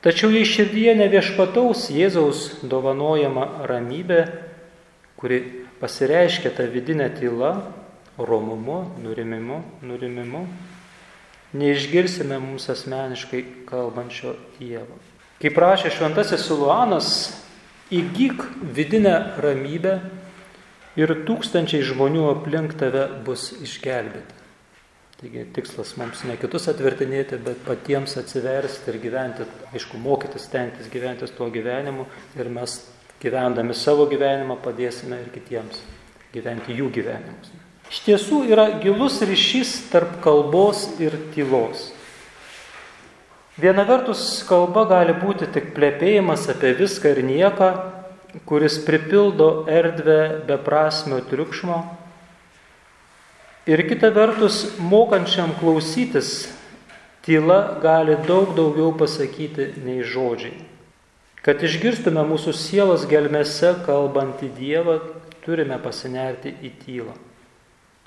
Tačiau 0.00 0.30
jei 0.32 0.46
širdyje 0.48 0.94
neviešpataus 0.96 1.90
Jėzaus 1.92 2.62
dovanojama 2.64 3.66
ramybė, 3.68 4.22
kuri 5.20 5.42
pasireiškia 5.80 6.54
tą 6.56 6.64
vidinę 6.72 7.10
tylą, 7.18 7.50
romumu, 8.16 8.84
nurimimu, 9.02 9.60
nurimimu, 9.84 10.46
neišgirsime 11.56 12.38
mums 12.38 12.68
asmeniškai 12.70 13.44
kalbančio 13.68 14.34
Dievo. 14.58 14.98
Kaip 15.40 15.54
prašė 15.56 15.92
šventasis 15.94 16.44
Siluanas, 16.46 17.12
įgyk 17.90 18.42
vidinę 18.76 19.14
ramybę 19.40 19.96
ir 21.00 21.14
tūkstančiai 21.26 21.86
žmonių 21.86 22.26
aplink 22.34 22.76
tave 22.78 23.06
bus 23.26 23.50
išgelbėti. 23.56 24.36
Taigi 25.20 25.42
tikslas 25.52 25.94
mums 26.00 26.22
ne 26.24 26.38
kitus 26.40 26.70
atvertinėti, 26.72 27.36
bet 27.44 27.58
patiems 27.66 28.16
atsiversti 28.16 28.88
ir 28.92 29.00
gyventi, 29.02 29.44
aišku, 29.74 30.00
mokytis, 30.00 30.48
tenktis 30.48 30.88
gyventi 30.92 31.28
tuo 31.36 31.50
gyvenimu 31.52 32.06
ir 32.40 32.48
mes 32.48 32.78
gyvendami 33.20 33.76
savo 33.76 34.06
gyvenimą 34.08 34.56
padėsime 34.64 35.20
ir 35.20 35.28
kitiems 35.34 35.82
gyventi 36.32 36.78
jų 36.78 36.88
gyvenimus. 36.94 37.52
Iš 37.90 38.04
tiesų 38.06 38.44
yra 38.46 38.68
gilus 38.82 39.18
ryšys 39.26 39.90
tarp 39.90 40.20
kalbos 40.22 40.84
ir 41.02 41.16
tylos. 41.34 41.88
Viena 43.60 43.82
vertus 43.82 44.44
kalba 44.46 44.84
gali 44.88 45.12
būti 45.18 45.48
tik 45.50 45.72
plėpėjimas 45.74 46.46
apie 46.52 46.70
viską 46.78 47.10
ir 47.16 47.24
nieką, 47.26 47.70
kuris 48.46 48.78
pripildo 48.86 49.66
erdvę 49.66 50.46
beprasmio 50.46 51.18
triukšmo. 51.26 51.80
Ir 53.66 53.82
kita 53.90 54.12
vertus, 54.14 54.62
mokančiam 54.78 55.50
klausytis, 55.58 56.46
tyla 57.26 57.80
gali 57.82 58.14
daug 58.28 58.54
daugiau 58.54 58.94
pasakyti 58.96 59.66
nei 59.82 60.04
žodžiai. 60.06 60.54
Kad 61.42 61.64
išgirstume 61.66 62.22
mūsų 62.30 62.54
sielos 62.54 63.02
gelmėse 63.10 63.74
kalbantį 63.82 64.52
Dievą, 64.56 64.96
turime 65.44 65.80
pasinerti 65.82 66.54
į 66.62 66.72
tylą. 66.84 67.16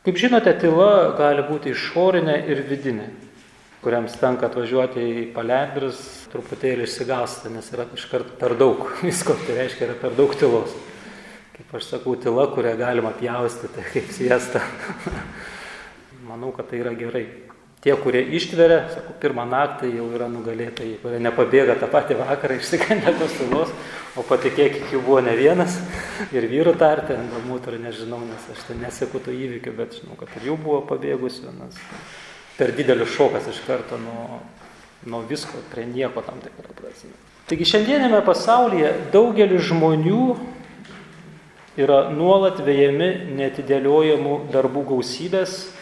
Kaip 0.03 0.17
žinote, 0.19 0.51
tyla 0.59 1.13
gali 1.15 1.45
būti 1.47 1.71
išorinė 1.71 2.41
ir 2.51 2.65
vidinė 2.67 3.11
kuriems 3.83 4.15
tenka 4.15 4.47
atvažiuoti 4.47 5.03
į 5.03 5.23
palendris, 5.35 5.99
truputėlį 6.31 6.85
išsigąsta, 6.87 7.51
nes 7.51 7.67
yra 7.75 7.85
iškart 7.97 8.37
per 8.39 8.55
daug 8.59 8.85
visko, 9.03 9.35
tai 9.43 9.57
reiškia, 9.59 9.89
yra 9.89 9.97
per 9.99 10.15
daug 10.15 10.35
tylos. 10.39 10.71
Kaip 11.53 11.75
aš 11.77 11.89
sakau, 11.91 12.15
tyla, 12.17 12.47
kurią 12.53 12.77
galima 12.79 13.11
pjaustyti 13.17 13.83
kaip 13.91 14.13
siesta. 14.15 14.63
Manau, 16.29 16.53
kad 16.55 16.71
tai 16.71 16.79
yra 16.79 16.95
gerai. 16.97 17.25
Tie, 17.83 17.91
kurie 17.99 18.21
ištveria, 18.37 18.85
sakau, 18.93 19.13
pirmą 19.19 19.43
naktį 19.51 19.89
jau 19.97 20.05
yra 20.15 20.29
nugalėtojai, 20.31 21.01
kurie 21.01 21.17
nepabėga 21.19 21.75
tą 21.81 21.89
patį 21.91 22.15
vakarą 22.21 22.55
išsikandę 22.61 23.11
tos 23.19 23.33
tylos, 23.35 23.73
o 24.15 24.23
patikėkit, 24.23 24.85
jų 24.93 25.01
buvo 25.03 25.19
ne 25.25 25.33
vienas 25.35 25.75
ir 26.35 26.47
vyrų 26.47 26.77
tartė, 26.79 27.17
gal 27.33 27.43
moterų 27.49 27.81
nežinau, 27.83 28.21
nes 28.29 28.47
aš 28.55 28.63
ten 28.69 28.79
neseku 28.85 29.19
tų 29.25 29.35
įvykių, 29.35 29.75
bet 29.81 29.99
žinau, 29.99 30.15
kad 30.21 30.31
ir 30.39 30.47
jų 30.47 30.57
buvo 30.63 30.79
pabėgusių, 30.93 31.51
nes 31.59 31.83
per 32.55 32.71
didelis 32.77 33.11
šokas 33.17 33.51
iš 33.51 33.59
karto 33.67 33.99
nuo, 33.99 34.39
nuo 35.09 35.23
visko 35.27 35.59
prie 35.73 35.83
nieko 35.89 36.23
tam 36.23 36.39
tikrą 36.39 36.71
prasme. 36.79 37.11
Taigi 37.51 37.67
šiandienėme 37.67 38.23
pasaulyje 38.23 38.95
daugelis 39.11 39.67
žmonių 39.67 40.23
yra 41.83 42.05
nuolat 42.15 42.63
vėjami 42.63 43.35
netidėliojamų 43.35 44.37
darbų 44.53 44.87
gausybės, 44.93 45.72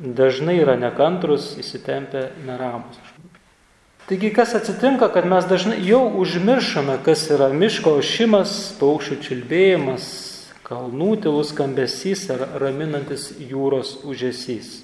dažnai 0.00 0.58
yra 0.62 0.76
nekantrus, 0.80 1.54
įsitempę 1.60 2.30
neramus. 2.46 2.98
Taigi 4.08 4.32
kas 4.34 4.56
atsitinka, 4.58 5.06
kad 5.14 5.28
mes 5.28 5.46
dažnai 5.46 5.76
jau 5.86 6.02
užmiršome, 6.18 6.96
kas 7.06 7.28
yra 7.30 7.52
miško 7.54 7.92
ošimas, 8.00 8.54
paukščių 8.80 9.18
čiulbėjimas, 9.22 10.06
kalnų 10.66 11.12
tylus 11.22 11.52
skambesys 11.54 12.24
ar 12.34 12.46
raminantis 12.62 13.30
jūros 13.38 14.00
užesys. 14.02 14.80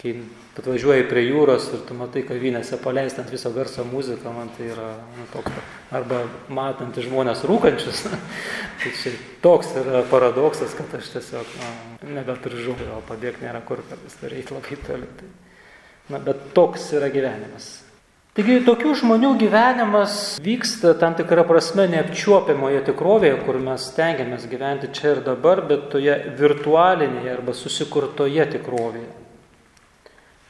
kai 0.00 0.22
atvažiuoji 0.62 1.04
prie 1.10 1.26
jūros 1.26 1.68
ir 1.76 1.82
tu 1.88 1.94
matai 1.96 2.22
kavinėse 2.24 2.78
paleistant 2.80 3.28
viso 3.32 3.50
garso 3.52 3.84
muziką, 3.84 4.32
man 4.32 4.48
tai 4.56 4.70
yra 4.72 4.92
nu, 5.16 5.26
toks, 5.32 5.56
arba 5.94 6.22
matant 6.48 6.96
žmonės 6.96 7.44
rūkančius, 7.48 8.04
tai 8.80 8.92
čia 9.02 9.12
toks 9.44 9.74
yra 9.82 10.04
paradoksas, 10.10 10.76
kad 10.78 10.94
aš 10.96 11.10
tiesiog 11.16 11.56
nu, 11.60 11.72
nebeturiu 12.16 12.76
o 12.96 13.02
pabėgti 13.08 13.44
nėra 13.44 13.60
kur, 13.68 13.84
kad 13.90 14.00
vis 14.04 14.16
turi 14.20 14.40
eiti 14.40 14.56
labai 14.56 14.78
toli. 14.86 15.10
Tai, 15.18 15.34
na, 16.14 16.22
bet 16.22 16.48
toks 16.56 16.88
yra 16.96 17.10
gyvenimas. 17.12 17.74
Taigi 18.36 18.58
tokių 18.66 18.90
žmonių 19.00 19.30
gyvenimas 19.40 20.16
vyksta 20.44 20.90
tam 21.00 21.14
tikrą 21.16 21.46
prasme 21.48 21.86
neapčiuopiamoje 21.88 22.82
tikrovėje, 22.90 23.38
kur 23.46 23.56
mes 23.64 23.86
stengiamės 23.88 24.44
gyventi 24.50 24.90
čia 24.92 25.14
ir 25.14 25.22
dabar, 25.24 25.62
bet 25.64 25.86
toje 25.94 26.18
virtualinėje 26.36 27.32
arba 27.32 27.56
susikurtoje 27.56 28.44
tikrovėje. 28.58 29.25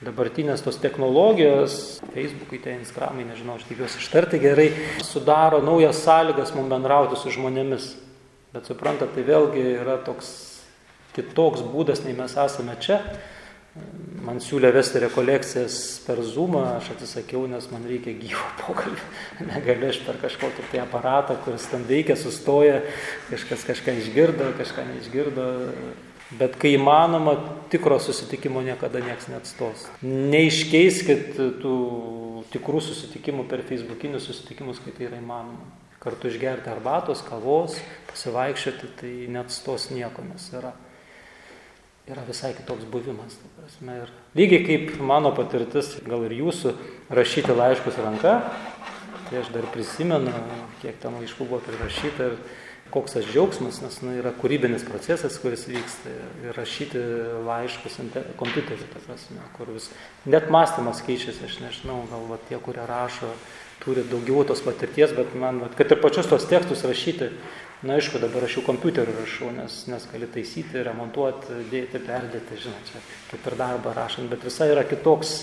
Dabartinės 0.05 0.61
tos 0.61 0.77
technologijos, 0.77 2.03
Facebookai, 2.13 2.59
tai 2.61 2.75
Instagramai, 2.77 3.25
nežinau, 3.25 3.55
aš 3.57 3.65
tikiuosi 3.65 4.03
ištarti 4.03 4.41
gerai, 4.43 4.67
sudaro 5.01 5.63
naujas 5.65 6.03
sąlygas 6.05 6.53
mums 6.57 6.69
bendrauti 6.75 7.17
su 7.17 7.33
žmonėmis. 7.33 7.95
Bet 8.53 8.69
suprantat, 8.69 9.15
tai 9.17 9.25
vėlgi 9.25 9.65
yra 9.79 9.97
toks 10.05 10.29
kitoks 11.17 11.65
būdas, 11.73 12.05
nei 12.05 12.13
mes 12.17 12.37
esame 12.37 12.77
čia 12.81 13.01
man 14.27 14.41
siūlė 14.43 14.73
vesti 14.75 15.01
rekolekcijas 15.05 15.77
per 16.07 16.21
Zoomą, 16.27 16.65
aš 16.79 16.91
atsisakiau, 16.97 17.45
nes 17.51 17.69
man 17.71 17.87
reikia 17.87 18.15
gyvo 18.19 18.43
pokalbio. 18.65 19.07
Negaliu 19.47 19.91
aš 19.93 20.01
per 20.07 20.19
kažkokį 20.25 20.67
tai 20.73 20.83
aparatą, 20.83 21.39
kuris 21.45 21.69
ten 21.71 21.87
veikia, 21.89 22.19
sustoja, 22.19 22.81
kažkas 23.31 23.67
kažką 23.71 23.97
išgirdo, 24.03 24.51
kažką 24.59 24.87
neišgirdo. 24.91 25.47
Bet 26.35 26.57
kai 26.59 26.73
įmanoma, 26.75 27.37
tikro 27.71 28.01
susitikimo 28.03 28.63
niekada 28.67 28.99
niekas 29.05 29.29
neatstos. 29.31 29.85
Neiškeiskit 30.03 31.37
tų 31.63 31.75
tikrų 32.51 32.81
susitikimų 32.83 33.45
per 33.51 33.63
facebookinius 33.67 34.27
susitikimus, 34.27 34.81
kai 34.83 34.95
tai 34.97 35.07
yra 35.11 35.21
įmanoma. 35.21 35.71
Kartu 36.03 36.31
išgerti 36.31 36.71
arbatos, 36.71 37.23
kavos, 37.27 37.79
pasivaikščioti, 38.11 38.91
tai 38.99 39.13
neatstos 39.33 39.89
nieko, 39.95 40.27
nes 40.27 40.51
yra 40.55 40.75
yra 42.07 42.23
visai 42.27 42.53
kitoks 42.55 42.87
buvimas. 42.91 43.35
Prasme, 43.57 43.97
ir 44.05 44.13
lygiai 44.39 44.63
kaip 44.67 45.01
mano 45.03 45.33
patirtis, 45.35 45.97
gal 46.07 46.23
ir 46.29 46.37
jūsų, 46.39 46.75
rašyti 47.11 47.55
laiškus 47.57 47.99
ranka, 48.03 48.37
tai 49.27 49.41
aš 49.41 49.51
dar 49.55 49.67
prisimenu, 49.75 50.31
kiek 50.83 51.01
ten 51.03 51.19
laiškų 51.19 51.49
buvo 51.49 51.59
prirašyta 51.67 52.31
ir 52.31 52.39
koks 52.95 53.17
tas 53.17 53.29
džiaugsmas, 53.29 53.81
nes 53.83 53.99
nu, 54.05 54.15
yra 54.21 54.33
kūrybinis 54.37 54.87
procesas, 54.87 55.37
kuris 55.43 55.67
vyksta 55.69 56.15
ir 56.45 56.57
rašyti 56.57 57.03
laiškus 57.47 58.01
ant 58.05 58.19
kompiuteriu, 58.41 58.89
ta 58.93 59.03
prasme, 59.05 59.45
kur 59.59 59.71
vis, 59.75 59.91
net 60.25 60.51
mąstymas 60.55 61.03
keičiasi, 61.07 61.47
aš 61.49 61.61
nežinau, 61.65 62.03
gal 62.11 62.27
va, 62.31 62.41
tie, 62.49 62.59
kurie 62.63 62.85
rašo, 62.89 63.31
turi 63.83 64.07
daugiau 64.09 64.47
tos 64.49 64.65
patirties, 64.65 65.13
bet 65.17 65.35
man, 65.39 65.61
va, 65.65 65.71
kad 65.77 65.93
ir 65.93 66.03
pačius 66.03 66.31
tos 66.31 66.49
tekstus 66.51 66.87
rašyti, 66.89 67.33
Na 67.85 67.99
aišku, 68.01 68.17
dabar 68.17 68.47
aš 68.47 68.55
jau 68.57 68.63
kompiuteriu 68.65 69.13
rašau, 69.19 69.51
nes, 69.53 69.75
nes 69.91 70.05
gali 70.09 70.27
taisyti, 70.33 70.81
remontuoti, 70.81 71.59
dėti, 71.69 72.01
perdėti, 72.01 72.57
žinai, 72.63 72.81
čia 72.89 73.03
kaip 73.29 73.51
ir 73.51 73.57
darbą 73.61 73.93
rašant, 73.93 74.31
bet 74.33 74.47
visai 74.49 74.71
yra 74.73 74.85
kitoks, 74.89 75.35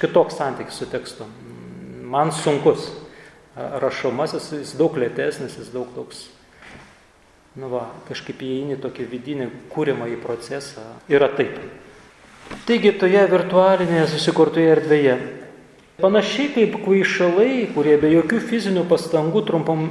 kitoks 0.00 0.40
santykis 0.40 0.80
su 0.82 0.88
tekstu. 0.90 1.28
Man 2.12 2.34
sunkus. 2.34 2.90
Rašomasis, 3.54 4.48
jis 4.56 4.74
daug 4.80 4.96
lėtesnis, 4.96 5.58
jis 5.60 5.68
daug 5.74 5.90
toks, 5.94 6.24
nu 7.60 7.68
va, 7.72 7.86
kažkaip 8.08 8.42
įeini 8.44 8.78
tokį 8.80 9.06
vidinį 9.10 9.48
kūrimą 9.72 10.08
į 10.14 10.18
procesą. 10.22 10.84
Yra 11.12 11.28
taip. 11.36 11.58
Taigi 12.68 12.92
toje 13.00 13.22
virtualinėje 13.30 14.08
susikurtoje 14.12 14.72
erdvėje. 14.76 15.16
Panašiai 16.02 16.50
kaip 16.54 16.78
kvaišalai, 16.84 17.68
kurie 17.74 17.98
be 18.00 18.10
jokių 18.12 18.40
fizinių 18.48 18.86
pastangų 18.90 19.44
trumpam 19.48 19.84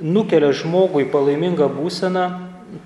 nukelia 0.00 0.52
žmogų 0.54 1.02
į 1.04 1.08
palaimingą 1.12 1.66
būseną, 1.74 2.26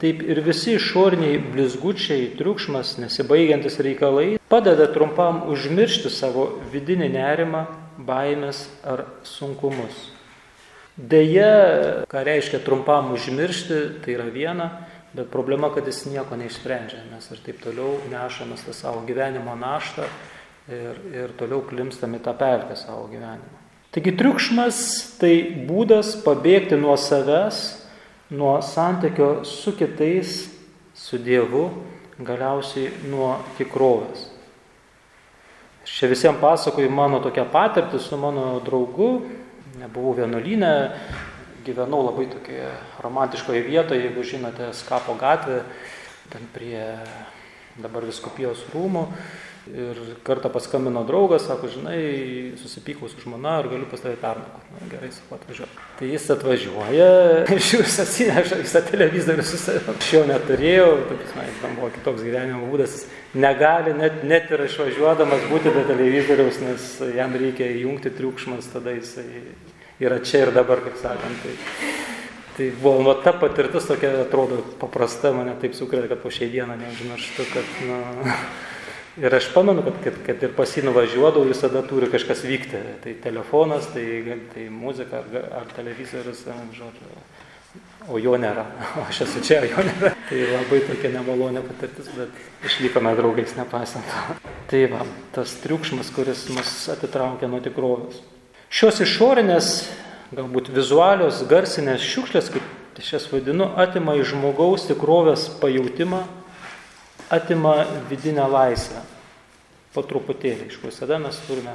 taip 0.00 0.22
ir 0.24 0.40
visi 0.44 0.76
išoriniai 0.78 1.40
blizgučiai, 1.52 2.30
triukšmas, 2.38 2.96
nesibaigiantis 3.02 3.78
reikalai 3.84 4.38
padeda 4.52 4.88
trumpam 4.92 5.42
užmiršti 5.52 6.10
savo 6.12 6.48
vidinį 6.72 7.08
nerimą, 7.14 7.62
baimės 8.04 8.66
ar 8.84 9.06
sunkumus. 9.24 10.10
Deja, 10.96 12.04
ką 12.12 12.20
reiškia 12.20 12.60
trumpam 12.60 13.14
užmiršti, 13.14 13.78
tai 14.04 14.12
yra 14.12 14.26
viena, 14.28 14.66
bet 15.16 15.30
problema, 15.32 15.70
kad 15.72 15.86
jis 15.88 16.04
nieko 16.10 16.36
neišsprendžia. 16.36 17.06
Mes 17.08 17.30
ir 17.32 17.40
taip 17.44 17.62
toliau 17.64 17.96
nešamės 18.12 18.66
tą 18.66 18.74
savo 18.76 19.00
gyvenimo 19.08 19.56
naštą 19.56 20.04
ir, 20.68 21.00
ir 21.16 21.32
toliau 21.40 21.62
klimstami 21.64 22.20
tą 22.20 22.36
pelkę 22.36 22.76
savo 22.76 23.06
gyvenimą. 23.08 23.60
Taigi 23.92 24.12
triukšmas 24.16 24.76
tai 25.20 25.34
būdas 25.68 26.14
pabėgti 26.24 26.76
nuo 26.80 26.98
savęs, 27.00 27.64
nuo 28.32 28.58
santykio 28.64 29.46
su 29.48 29.72
kitais, 29.76 30.46
su 30.96 31.16
Dievu, 31.20 31.70
galiausiai 32.20 32.92
nuo 33.08 33.38
tikrovės. 33.56 34.28
Aš 35.82 35.96
čia 35.98 36.08
visiems 36.12 36.40
pasakoju 36.40 36.92
mano 36.92 37.20
tokią 37.24 37.48
patirtį 37.52 38.00
su 38.00 38.16
mano 38.20 38.60
draugu, 38.64 39.10
nebuvau 39.80 40.16
vienuolynę, 40.18 40.72
gyvenau 41.64 42.02
labai 42.06 42.26
tokioje 42.32 42.72
romantiškoje 43.04 43.62
vietoje, 43.62 44.08
jeigu 44.08 44.24
žinote, 44.26 44.72
Skapo 44.76 45.14
gatvė, 45.20 45.62
ten 46.32 46.44
prie 46.54 46.82
dabar 47.80 48.04
viskupijos 48.08 48.66
rūmų. 48.74 49.06
Ir 49.70 49.98
kartą 50.26 50.50
paskambino 50.50 51.04
draugas, 51.06 51.44
sako, 51.46 51.68
žinai, 51.70 51.98
susipykau 52.58 53.06
su 53.06 53.20
žmona 53.22 53.60
ir 53.60 53.68
galiu 53.70 53.86
pas 53.86 54.00
tave 54.02 54.16
pernakvoti. 54.18 54.72
Na 54.74 54.88
gerai, 54.90 55.10
sakau, 55.14 55.36
atvažiuoju. 55.38 55.76
Tai 56.00 56.08
jis 56.10 56.24
atvažiuoja, 56.34 57.10
jūs 57.76 57.98
atsineša 58.02 58.58
visą 58.58 58.82
televizorių 58.88 59.44
su 59.46 59.60
savimi. 59.62 59.94
Jo 60.10 60.24
neturėjau, 60.26 60.88
taip, 61.12 61.22
man, 61.38 61.52
man 61.62 61.78
buvo 61.78 61.92
kitoks 61.94 62.26
gyvenimo 62.26 62.66
būdas. 62.72 63.04
Negali 63.32 63.94
net, 63.96 64.20
net 64.28 64.50
ir 64.52 64.66
išvažiuodamas 64.66 65.46
būti 65.48 65.72
be 65.72 65.86
televizoriaus, 65.88 66.58
nes 66.60 66.88
jam 67.16 67.32
reikia 67.40 67.70
įjungti 67.78 68.12
triukšmas, 68.18 68.68
tada 68.74 68.92
jisai 68.92 69.24
yra 70.02 70.18
čia 70.20 70.46
ir 70.46 70.52
dabar, 70.52 70.84
kaip 70.84 70.98
sakant. 71.00 71.46
Tai, 71.46 71.56
Tai 72.52 72.66
buvo 72.82 73.00
nu, 73.00 73.14
ta 73.24 73.32
patirtis 73.32 73.86
tokia, 73.88 74.10
atrodo, 74.26 74.58
paprasta, 74.76 75.30
mane 75.32 75.54
taip 75.56 75.72
sukrėtė, 75.72 76.10
kad 76.10 76.18
po 76.20 76.28
šiai 76.28 76.50
dieną 76.52 76.74
neužmirštu, 76.82 77.46
kad, 77.48 77.70
na, 77.88 78.34
Ir 79.20 79.34
aš 79.34 79.50
pamenu, 79.52 79.82
kad, 79.84 79.96
kad, 80.04 80.14
kad 80.24 80.44
ir 80.46 80.52
pas 80.56 80.70
jį 80.72 80.86
nuvažiuodavau, 80.86 81.44
visada 81.44 81.82
turi 81.84 82.08
kažkas 82.08 82.46
vykti. 82.48 82.78
Tai 83.04 83.12
telefonas, 83.20 83.90
tai, 83.92 84.04
tai 84.54 84.70
muzika 84.72 85.20
ar, 85.20 85.42
ar 85.58 85.66
televizorius, 85.76 86.46
žodžiu. 86.72 87.10
O 88.10 88.18
jo 88.18 88.34
nėra. 88.40 88.66
O 88.98 89.06
aš 89.06 89.22
esu 89.26 89.42
čia, 89.44 89.60
o 89.62 89.68
jo 89.70 89.84
nėra. 89.86 90.12
Tai 90.28 90.40
labai 90.50 90.80
tokia 90.88 91.12
nemalonė 91.14 91.62
patirtis, 91.66 92.10
bet 92.16 92.66
išlikome 92.66 93.14
draugais 93.18 93.54
nepaisant 93.58 94.06
to. 94.08 94.36
Tai 94.72 94.82
va, 94.90 95.06
tas 95.34 95.54
triukšmas, 95.62 96.10
kuris 96.14 96.46
mus 96.54 96.70
atitraukia 96.92 97.50
nuo 97.50 97.60
tikrovės. 97.62 98.22
Šios 98.72 99.02
išorinės, 99.04 99.72
galbūt 100.32 100.70
vizualios, 100.72 101.42
garsinės 101.48 102.04
šiukšlės, 102.08 102.48
kaip 102.54 103.00
aš 103.02 103.10
jas 103.18 103.26
vadinu, 103.28 103.68
atima 103.76 104.14
iš 104.16 104.32
žmogaus 104.32 104.86
tikrovės 104.88 105.50
pajūtimą 105.60 106.22
atima 107.32 107.82
vidinę 108.10 108.44
laisvę. 108.48 109.00
Po 109.92 110.04
truputėlį, 110.04 110.68
iš 110.68 110.80
visada 110.80 111.18
mes 111.20 111.36
turime 111.46 111.74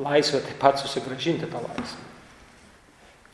laisvę 0.00 0.40
taip 0.44 0.60
pat 0.60 0.80
susigražinti 0.80 1.48
tą 1.48 1.60
laisvę. 1.64 2.07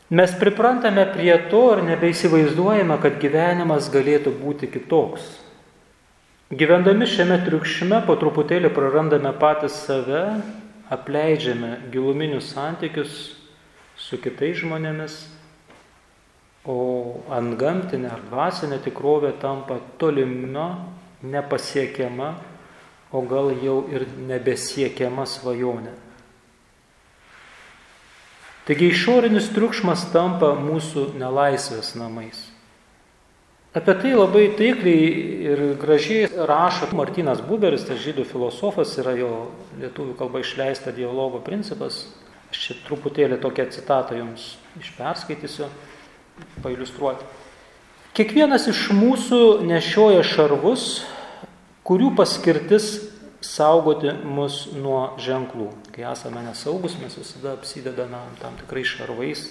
Mes 0.09 0.29
priprantame 0.37 1.01
prie 1.09 1.33
to 1.49 1.63
ir 1.73 1.79
nebeįsivaizduojame, 1.87 2.99
kad 3.01 3.15
gyvenimas 3.17 3.87
galėtų 3.89 4.35
būti 4.37 4.69
kitoks. 4.69 5.23
Gyvendami 6.53 7.07
šiame 7.09 7.39
triukšme 7.41 8.03
po 8.05 8.13
truputėlį 8.21 8.69
prarandame 8.69 9.31
patys 9.41 9.79
save, 9.87 10.43
apleidžiame 10.93 11.89
giluminius 11.89 12.51
santykius 12.53 13.15
su 13.97 14.21
kitais 14.21 14.61
žmonėmis, 14.61 15.17
o 16.69 16.77
ant 17.33 17.57
gamtinė 17.57 18.13
ar 18.13 18.21
dvasinė 18.29 18.77
tikrovė 18.85 19.33
tampa 19.41 19.79
tolima 19.97 20.69
nepasiekiama, 21.25 22.35
o 23.09 23.25
gal 23.25 23.49
jau 23.57 23.81
ir 23.89 24.05
nebesiekiama 24.29 25.25
svajonė. 25.25 26.04
Taigi 28.65 28.89
išorinis 28.89 29.51
triukšmas 29.53 30.07
tampa 30.09 30.55
mūsų 30.57 31.11
nelaisvės 31.21 31.93
namais. 31.99 32.39
Apie 33.75 33.93
tai 33.99 34.13
labai 34.15 34.47
taikliai 34.57 35.09
ir 35.51 35.61
gražiai 35.77 36.29
rašo 36.49 36.87
Martinas 36.95 37.43
Buberis, 37.45 37.83
tas 37.85 37.99
žydų 38.01 38.23
filosofas, 38.29 38.95
yra 39.01 39.13
jo 39.19 39.31
lietuvių 39.81 40.15
kalba 40.17 40.41
išleista 40.41 40.93
dialogo 40.95 41.43
principas. 41.45 42.05
Aš 42.49 42.61
čia 42.63 42.77
truputėlį 42.87 43.37
tokią 43.43 43.67
citatą 43.75 44.15
jums 44.17 44.53
išperskaitysiu, 44.79 45.67
pailustruoti. 46.63 47.27
Kiekvienas 48.15 48.69
iš 48.71 48.87
mūsų 48.95 49.41
nešioja 49.67 50.23
šarvus, 50.23 51.03
kurių 51.85 52.15
paskirtis 52.15 52.93
saugoti 53.45 54.11
mus 54.25 54.65
nuo 54.73 55.15
ženklų. 55.21 55.69
Kai 55.95 56.05
esame 56.09 56.43
nesaugus, 56.45 56.97
mes 57.01 57.15
visada 57.19 57.53
apsidedame 57.55 58.19
tam 58.41 58.57
tikrais 58.59 58.89
šarvais, 58.95 59.47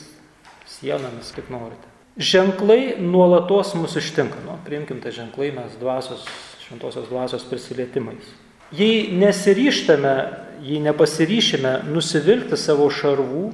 sienomis, 0.69 1.33
kaip 1.37 1.51
norite. 1.55 1.91
Ženklai 2.15 2.95
nuolatos 3.03 3.75
mus 3.75 3.97
ištinka. 3.99 4.39
Nu, 4.47 4.59
priimkim 4.67 5.01
tai 5.03 5.15
ženklai 5.15 5.51
mes 5.55 5.75
dvasios, 5.81 6.27
šventosios 6.63 7.09
dvasios 7.11 7.47
prisilietimais. 7.51 8.29
Jei 8.75 9.11
nesiryštame, 9.15 10.15
jei 10.63 10.81
nepasiryšime 10.83 11.77
nusivilkti 11.91 12.59
savo 12.59 12.87
šarvų, 12.91 13.49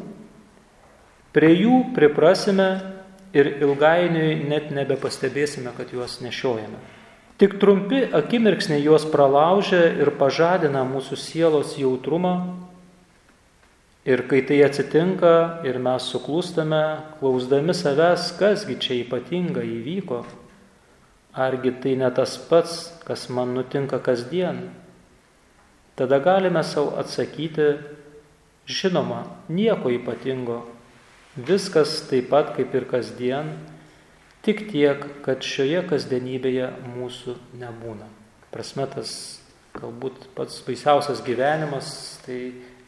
prie 1.35 1.50
jų 1.57 1.83
priprasime 1.96 2.70
ir 3.37 3.53
ilgainiui 3.62 4.40
net 4.48 4.70
nebepastebėsime, 4.74 5.72
kad 5.76 5.92
juos 5.94 6.18
nešiojame. 6.24 6.81
Tik 7.40 7.55
trumpi 7.57 8.03
akimirksniai 8.12 8.83
juos 8.85 9.07
pralaužia 9.09 9.87
ir 9.96 10.11
pažadina 10.20 10.83
mūsų 10.85 11.16
sielos 11.16 11.70
jautrumą. 11.81 12.35
Ir 14.05 14.26
kai 14.29 14.42
tai 14.44 14.59
atsitinka 14.66 15.64
ir 15.64 15.79
mes 15.81 16.05
suklūstame, 16.12 16.83
klausdami 17.16 17.72
savęs, 17.72 18.26
kasgi 18.37 18.76
čia 18.85 18.98
ypatinga 19.07 19.64
įvyko, 19.64 20.20
argi 21.33 21.72
tai 21.81 21.96
ne 21.96 22.12
tas 22.12 22.37
pats, 22.50 22.76
kas 23.09 23.31
man 23.33 23.57
nutinka 23.57 24.03
kasdien, 24.05 24.66
tada 25.96 26.20
galime 26.20 26.61
savo 26.61 26.92
atsakyti, 27.00 27.70
žinoma, 28.68 29.24
nieko 29.48 29.88
ypatingo, 29.96 30.61
viskas 31.37 32.03
taip 32.12 32.29
pat 32.29 32.53
kaip 32.59 32.76
ir 32.76 32.85
kasdien, 32.85 33.55
Tik 34.40 34.62
tiek, 34.70 35.03
kad 35.24 35.44
šioje 35.44 35.83
kasdienybėje 35.90 36.70
mūsų 36.94 37.37
nebūna. 37.61 38.09
Prasme 38.50 38.87
tas 38.88 39.12
galbūt 39.76 40.31
pats 40.37 40.62
baisiausias 40.64 41.20
gyvenimas, 41.26 41.90
tai 42.24 42.38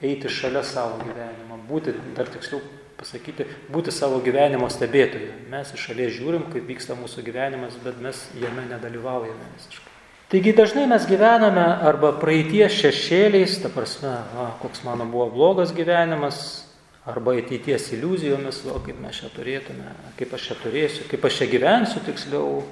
eiti 0.03 0.33
šalia 0.33 0.65
savo 0.67 0.97
gyvenimo, 1.05 1.61
būti, 1.69 1.93
dar 2.17 2.31
tiksliau 2.33 2.63
pasakyti, 2.99 3.47
būti 3.73 3.93
savo 3.95 4.23
gyvenimo 4.25 4.69
stebėtoju. 4.73 5.31
Mes 5.53 5.75
iš 5.77 5.89
šalies 5.91 6.17
žiūrim, 6.17 6.49
kaip 6.55 6.67
vyksta 6.71 6.97
mūsų 6.99 7.25
gyvenimas, 7.29 7.77
bet 7.85 8.01
mes 8.03 8.25
jame 8.41 8.65
nedalyvaujame 8.71 9.53
visiškai. 9.59 9.91
Taigi 10.33 10.55
dažnai 10.57 10.87
mes 10.89 11.05
gyvename 11.05 11.67
arba 11.85 12.15
praeities 12.17 12.73
šešėliais, 12.81 13.59
ta 13.61 13.69
prasme, 13.69 14.15
na, 14.33 14.47
koks 14.63 14.81
mano 14.87 15.05
buvo 15.05 15.29
blogas 15.35 15.75
gyvenimas, 15.77 16.62
arba 17.07 17.35
ateities 17.39 17.91
iliuzijomis, 17.97 18.63
o 18.71 18.79
kaip 18.85 19.01
mes 19.03 19.19
čia 19.19 19.31
turėtume, 19.35 19.91
kaip 20.19 20.35
aš 20.37 20.49
čia 20.51 20.57
turėsiu, 20.63 21.07
kaip 21.11 21.25
aš 21.27 21.41
čia 21.41 21.51
gyvensiu 21.51 22.03
tiksliau. 22.07 22.63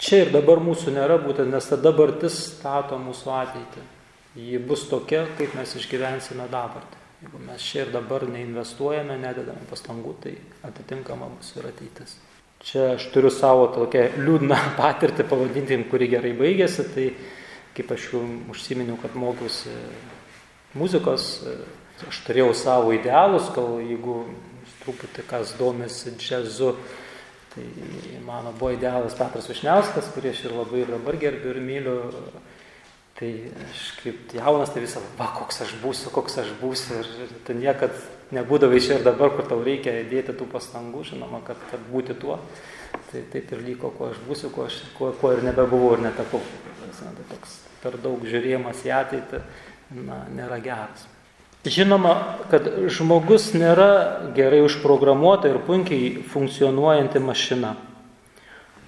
Čia 0.00 0.24
ir 0.24 0.32
dabar 0.34 0.58
mūsų 0.64 0.94
nėra 0.96 1.20
būtent, 1.22 1.52
nes 1.52 1.68
ta 1.68 1.76
dabartis 1.78 2.34
stato 2.48 2.96
mūsų 2.98 3.30
ateitį. 3.36 3.84
Ji 4.34 4.58
bus 4.58 4.88
tokia, 4.90 5.22
kaip 5.38 5.54
mes 5.54 5.76
išgyvensime 5.78 6.48
dabartį. 6.50 7.02
Jeigu 7.22 7.40
mes 7.46 7.62
čia 7.62 7.84
ir 7.84 7.92
dabar 7.94 8.24
neinvestuojame, 8.28 9.14
nededame 9.20 9.68
pastangų, 9.70 10.16
tai 10.24 10.34
atitinkama 10.66 11.30
bus 11.36 11.54
ir 11.56 11.68
ateitis. 11.70 12.16
Čia 12.64 12.94
aš 12.96 13.06
turiu 13.14 13.30
savo 13.32 13.68
tokią 13.72 14.08
liūdną 14.24 14.58
patirtį, 14.80 15.28
pavadintim, 15.30 15.86
kuri 15.92 16.10
gerai 16.16 16.34
baigėsi, 16.36 16.88
tai 16.96 17.06
kaip 17.76 17.94
aš 17.94 18.10
jau 18.12 18.24
užsiminiau, 18.52 18.98
kad 19.02 19.16
mokiausi 19.18 19.72
muzikos 20.74 21.44
Aš 22.08 22.20
turėjau 22.26 22.52
savo 22.56 22.92
idealus, 22.96 23.48
gal 23.54 23.78
jeigu 23.80 24.24
truputį 24.82 25.24
kas 25.28 25.54
domisi 25.58 26.12
džiazu, 26.18 26.74
tai 27.54 27.64
mano 28.26 28.52
buvo 28.58 28.72
idealas 28.74 29.16
Petras 29.16 29.48
Višniauskas, 29.48 30.10
kurį 30.12 30.34
aš 30.34 30.42
ir 30.44 30.56
labai 30.56 30.82
ir 30.82 30.92
dabar 30.92 31.16
gerbiu 31.20 31.54
ir 31.54 31.62
myliu. 31.64 31.96
Tai 33.14 33.28
aš 33.68 33.82
kaip 34.00 34.32
jaunas, 34.34 34.72
tai 34.74 34.80
visą, 34.82 34.98
va, 35.14 35.28
koks 35.36 35.60
aš 35.62 35.76
būsiu, 35.78 36.10
koks 36.10 36.40
aš 36.42 36.48
būsiu. 36.58 36.98
Ir 37.22 37.34
tai 37.46 37.54
niekad 37.60 37.94
nebūdavai 38.34 38.80
čia 38.82 38.98
ir 38.98 39.06
dabar, 39.06 39.30
kur 39.36 39.46
tau 39.46 39.60
reikia 39.62 40.00
dėti 40.10 40.34
tų 40.34 40.48
pastangų, 40.50 41.04
žinoma, 41.12 41.38
kad, 41.46 41.60
kad 41.70 41.84
būti 41.92 42.18
tuo. 42.18 42.40
Tai 43.12 43.22
taip 43.30 43.54
ir 43.54 43.62
liko, 43.62 43.92
kuo 43.94 44.10
aš 44.10 44.18
būsiu, 44.26 44.50
kuo, 44.50 44.66
aš, 44.66 44.80
kuo, 44.98 45.12
kuo 45.20 45.30
ir 45.30 45.46
nebebuvau 45.46 45.94
ir 45.94 46.02
netapau. 46.08 46.42
Tai 46.98 47.28
toks 47.30 47.60
per 47.84 48.00
daug 48.02 48.26
žiūrėjimas 48.26 48.82
į 48.82 48.94
ateitį 48.98 49.44
na, 50.02 50.24
nėra 50.34 50.58
geras. 50.64 51.06
Žinoma, 51.64 52.12
kad 52.52 52.66
žmogus 52.92 53.54
nėra 53.56 54.20
gerai 54.36 54.60
užprogramuota 54.66 55.48
ir 55.48 55.62
puikiai 55.64 56.20
funkcionuojanti 56.28 57.22
mašina. 57.24 57.70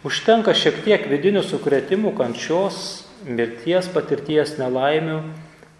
Užtenka 0.04 0.52
šiek 0.52 0.82
tiek 0.84 1.06
vidinių 1.08 1.40
sukretimų, 1.40 2.12
kančios, 2.18 3.06
mirties 3.24 3.88
patirties 3.94 4.58
nelaimių, 4.60 5.22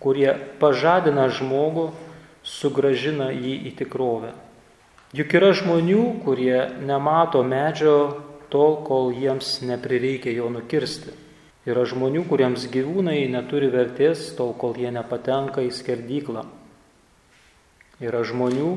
kurie 0.01 0.33
pažadina 0.57 1.29
žmogų, 1.29 1.91
sugražina 2.41 3.29
jį 3.29 3.61
į 3.69 3.77
tikrovę. 3.83 4.33
Juk 5.13 5.37
yra 5.37 5.53
žmonių, 5.53 6.03
kurie 6.25 6.65
nemato 6.81 7.45
medžio 7.45 7.97
tol, 8.49 8.81
kol 8.89 9.13
jiems 9.13 9.59
neprireikia 9.69 10.33
jo 10.33 10.49
nukirsti. 10.49 11.13
Yra 11.69 11.85
žmonių, 11.85 12.25
kuriems 12.25 12.71
gyvūnai 12.73 13.27
neturi 13.29 13.69
vertės 13.69 14.31
tol, 14.39 14.57
kol 14.57 14.79
jie 14.81 14.89
nepatenka 14.97 15.61
į 15.61 15.75
skerdyklą. 15.77 16.49
Yra 18.03 18.21
žmonių, 18.29 18.71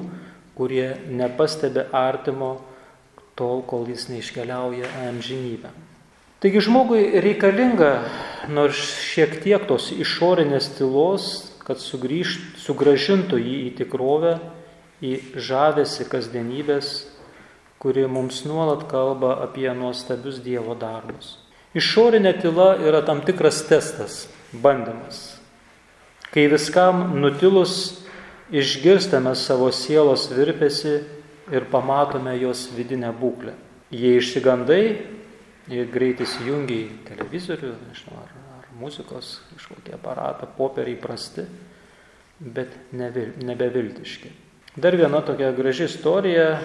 kurie 0.56 0.94
nepastebi 1.12 1.84
artimo 1.96 2.62
tol, 3.36 3.62
kol 3.68 3.88
jis 3.88 4.08
neiškeliauja 4.12 4.88
amžinybę. 5.10 5.72
Taigi 6.40 6.62
žmogui 6.64 7.20
reikalinga 7.20 7.92
nors 8.48 8.80
šiek 9.04 9.42
tiek 9.44 9.66
tos 9.68 9.90
išorinės 9.92 10.70
tylos, 10.78 11.26
kad 11.68 11.84
sugrįžt, 11.84 12.62
sugražintų 12.64 13.40
jį 13.44 13.58
į 13.68 13.74
tikrovę, 13.82 14.38
į 15.04 15.12
žavesi 15.36 16.08
kasdienybės, 16.08 16.94
kuri 17.80 18.08
mums 18.08 18.46
nuolat 18.48 18.88
kalba 18.92 19.36
apie 19.44 19.68
nuostabius 19.76 20.40
Dievo 20.44 20.76
darbus. 20.80 21.38
Išorinė 21.76 22.34
tyla 22.42 22.74
yra 22.82 23.04
tam 23.06 23.20
tikras 23.28 23.62
testas, 23.68 24.26
bandymas. 24.52 25.38
Kai 26.32 26.48
viskam 26.52 27.20
nutilus 27.22 28.00
išgirstame 28.52 29.36
savo 29.36 29.72
sielos 29.72 30.30
virpesi 30.32 31.00
ir 31.54 31.66
pamatome 31.72 32.36
jos 32.40 32.70
vidinę 32.76 33.12
būklę. 33.14 33.54
Jei 33.94 34.20
išsigandai, 34.20 34.84
jei 35.70 35.86
greit 35.90 36.22
įsijungiai 36.22 36.90
televizorių, 37.08 37.72
nežinau, 37.90 38.22
ar, 38.22 38.36
ar 38.60 38.68
muzikos 38.78 39.40
kažkokį 39.56 39.96
aparatą, 39.98 40.50
popieriai 40.58 40.98
prasti, 41.02 41.46
bet 42.40 42.76
nevil, 42.94 43.34
nebeviltiški. 43.46 44.32
Dar 44.80 44.96
viena 44.98 45.22
tokia 45.26 45.50
graži 45.58 45.88
istorija, 45.90 46.60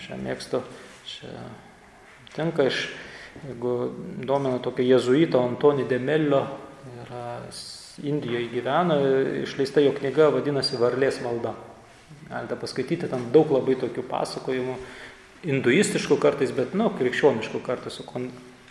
šią 0.00 0.16
mėgstu, 0.24 0.60
čia 1.08 1.32
tinka 2.34 2.66
iš, 2.70 2.86
jeigu 3.44 3.74
domina 4.24 4.58
tokio 4.64 4.86
jezuito 4.88 5.42
Antoni 5.44 5.84
Demelio, 5.88 6.46
Indijoje 8.02 8.48
gyvena, 8.50 8.96
išleista 9.44 9.82
jo 9.84 9.92
knyga 9.94 10.32
vadinasi 10.34 10.78
Varlės 10.80 11.20
malda. 11.22 11.54
Galite 12.26 12.56
paskaityti, 12.58 13.08
tam 13.10 13.28
daug 13.34 13.52
labai 13.54 13.76
tokių 13.78 14.02
pasakojimų, 14.08 14.74
hinduistiškų 15.44 16.18
kartais, 16.18 16.50
bet, 16.56 16.74
nu, 16.74 16.88
krikščioniškų 16.98 17.60
kartais 17.62 18.00
su 18.00 18.06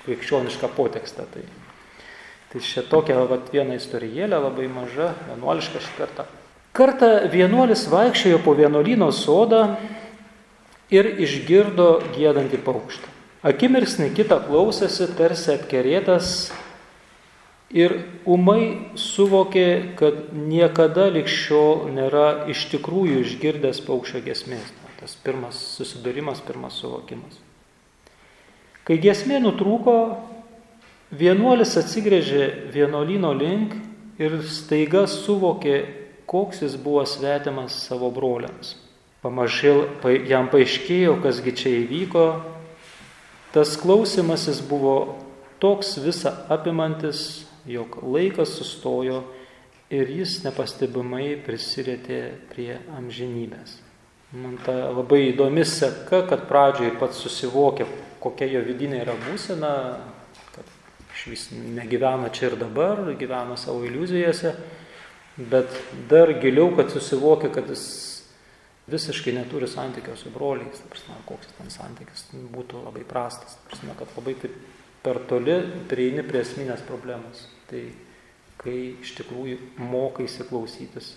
krikščioniška 0.03 0.67
potekste. 0.75 1.25
Tai, 1.31 1.43
tai 2.51 2.63
čia 2.65 2.83
tokia 2.89 3.21
vat, 3.29 3.51
viena 3.53 3.77
istorijėlė, 3.79 4.41
labai 4.43 4.67
maža, 4.67 5.13
vienuoliška 5.29 5.83
šį 5.85 5.93
kartą. 6.01 6.27
Kartą 6.73 7.11
vienuolis 7.29 7.85
vaikščiojo 7.91 8.41
po 8.43 8.55
vienuolino 8.57 9.11
sodą 9.13 9.77
ir 10.91 11.07
išgirdo 11.21 12.01
gėdantį 12.17 12.59
paukštą. 12.65 13.11
Akimirksnį 13.43 14.09
kitą 14.17 14.39
klausėsi, 14.47 15.09
tarsi 15.17 15.51
apkerėtas 15.53 16.49
ir 17.73 17.95
umai 18.29 18.93
suvokė, 18.99 19.95
kad 19.97 20.29
niekada 20.33 21.09
likščiol 21.13 21.89
nėra 21.95 22.27
iš 22.53 22.67
tikrųjų 22.73 23.23
išgirdęs 23.25 23.81
paukščio 23.87 24.21
gesmės. 24.25 24.69
Tas 25.01 25.17
pirmas 25.19 25.57
susidūrimas, 25.75 26.39
pirmas 26.45 26.77
suvokimas. 26.79 27.41
Kai 28.87 28.95
gesmė 29.03 29.41
nutrūko, 29.43 29.95
vienuolis 31.11 31.73
atsigrėžė 31.79 32.71
vienuolino 32.71 33.33
link 33.35 33.75
ir 34.21 34.37
staiga 34.47 35.03
suvokė, 35.09 35.81
koks 36.29 36.63
jis 36.63 36.77
buvo 36.79 37.03
svetimas 37.09 37.75
savo 37.87 38.09
broliams. 38.13 38.77
Pamažėl 39.23 39.85
jam 40.27 40.49
paaiškėjo, 40.51 41.17
kasgi 41.23 41.53
čia 41.55 41.71
įvyko. 41.83 42.25
Tas 43.55 43.75
klausimasis 43.79 44.59
buvo 44.67 44.95
toks 45.63 45.95
visa 46.03 46.33
apimantis, 46.51 47.45
jog 47.69 47.99
laikas 48.03 48.57
sustojo 48.57 49.23
ir 49.93 50.09
jis 50.09 50.39
nepastebimai 50.43 51.35
prisirėtė 51.45 52.21
prie 52.51 52.77
amžinybės. 52.97 53.77
Man 54.33 54.57
ta 54.65 54.89
labai 54.89 55.27
įdomi 55.29 55.61
seka, 55.67 56.23
kad 56.29 56.47
pradžioje 56.49 56.95
pats 56.97 57.19
susivokė, 57.21 57.85
kokia 58.23 58.47
jo 58.55 58.63
vidinė 58.65 59.03
yra 59.03 59.13
būsena, 59.27 59.73
kad 60.55 60.71
vis 61.29 61.51
negyvena 61.53 62.31
čia 62.33 62.49
ir 62.49 62.57
dabar, 62.57 63.03
gyvena 63.19 63.57
savo 63.59 63.83
iliuzijose, 63.85 64.55
bet 65.37 65.77
dar 66.09 66.33
giliau, 66.41 66.71
kad 66.77 66.89
susivokia, 66.93 67.51
kad 67.53 67.69
jis 67.69 67.85
visiškai 68.89 69.35
neturi 69.37 69.69
santykio 69.69 70.15
su 70.19 70.31
broliais, 70.33 70.81
prasme, 70.89 71.15
koks 71.29 71.53
ten 71.57 71.69
santykis 71.71 72.25
būtų 72.33 72.83
labai 72.87 73.05
prastas, 73.07 73.55
prasme, 73.69 73.93
kad 73.99 74.09
labai 74.17 74.33
taip 74.41 74.57
per 75.03 75.19
toli 75.27 75.59
prieini 75.91 76.23
prie 76.25 76.41
esminės 76.43 76.83
problemos. 76.87 77.47
Tai 77.69 77.83
kai 78.63 78.77
iš 79.03 79.15
tikrųjų 79.19 79.57
mokai 79.81 80.27
įsiklausytis 80.29 81.13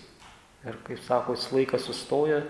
ir, 0.67 0.79
kaip 0.87 0.99
sako, 1.05 1.37
jis 1.37 1.47
laikas 1.55 1.87
sustoja 1.87 2.41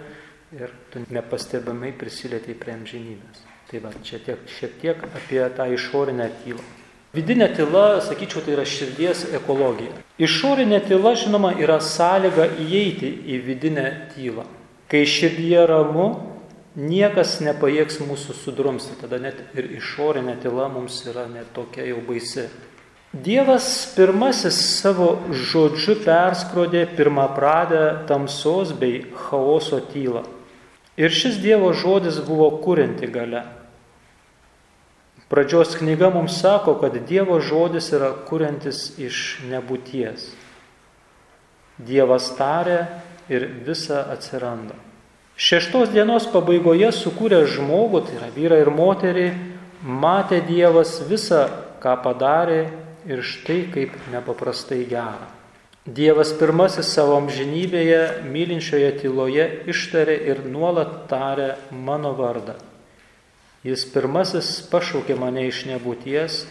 ir 0.55 0.73
tu 0.91 1.03
nepastebamai 1.11 1.93
prisilietėjai 1.99 2.57
prie 2.57 2.73
amžinybės. 2.73 3.45
Tai 3.67 3.81
va, 3.83 3.91
čia 4.03 4.19
tiek, 4.23 4.43
šiek 4.47 4.77
tiek 4.81 5.07
apie 5.11 5.41
tą 5.57 5.67
išorinę 5.75 6.29
tylą. 6.43 6.63
Vidinė 7.15 7.47
tyla, 7.55 7.99
sakyčiau, 8.03 8.43
tai 8.45 8.53
yra 8.55 8.63
širdies 8.67 9.25
ekologija. 9.35 9.93
Išorinė 10.21 10.79
tyla, 10.87 11.13
žinoma, 11.19 11.53
yra 11.59 11.79
sąlyga 11.83 12.49
įeiti 12.63 13.09
į 13.33 13.39
vidinę 13.45 13.85
tylą. 14.13 14.45
Kai 14.91 15.03
širdyje 15.07 15.65
ramu, 15.67 16.07
niekas 16.77 17.39
nepajėgs 17.41 17.99
mūsų 18.05 18.37
sudrumsti, 18.37 18.95
tada 19.01 19.17
net 19.19 19.41
ir 19.57 19.71
išorinė 19.79 20.37
tyla 20.43 20.69
mums 20.69 21.01
yra 21.09 21.25
net 21.31 21.49
tokia 21.57 21.89
jau 21.89 21.99
baisi. 22.05 22.45
Dievas 23.11 23.65
pirmasis 23.95 24.57
savo 24.77 25.15
žodžiu 25.31 25.95
perskrodė 26.03 26.83
pirmą 26.97 27.29
pradę 27.33 28.03
tamsos 28.07 28.75
bei 28.77 29.05
chaoso 29.27 29.79
tylą. 29.93 30.25
Ir 30.97 31.13
šis 31.13 31.37
Dievo 31.41 31.71
žodis 31.77 32.19
buvo 32.25 32.49
kūrinti 32.61 33.09
gale. 33.09 33.45
Pradžios 35.31 35.75
knyga 35.79 36.09
mums 36.13 36.37
sako, 36.41 36.77
kad 36.81 36.95
Dievo 37.07 37.39
žodis 37.43 37.89
yra 37.95 38.13
kuriantis 38.27 38.97
iš 39.01 39.39
nebūties. 39.49 40.29
Dievas 41.77 42.31
tarė 42.37 42.79
ir 43.29 43.47
visa 43.65 44.05
atsiranda. 44.13 44.86
Šeštos 45.37 45.91
dienos 45.93 46.23
pabaigoje 46.33 46.87
sukūrė 46.97 47.43
žmogų, 47.45 47.99
tai 48.07 48.15
yra 48.17 48.27
vyrą 48.33 48.57
ir 48.57 48.69
moterį, 48.73 49.25
matė 49.85 50.39
Dievas 50.41 50.95
visą, 51.05 51.43
ką 51.77 51.91
padarė 52.01 52.63
ir 53.05 53.21
štai 53.21 53.59
kaip 53.69 53.91
nepaprastai 54.09 54.79
gera. 54.89 55.27
Dievas 55.85 56.31
pirmasis 56.39 56.89
savo 56.89 57.19
amžinybėje, 57.19 57.99
mylinčioje 58.33 58.89
tyloje 59.03 59.45
ištarė 59.69 60.15
ir 60.25 60.41
nuolat 60.49 61.03
tarė 61.11 61.51
mano 61.69 62.15
vardą. 62.17 62.55
Jis 63.61 63.85
pirmasis 63.93 64.49
pašaukė 64.71 65.19
mane 65.21 65.43
iš 65.51 65.67
nebūties, 65.69 66.47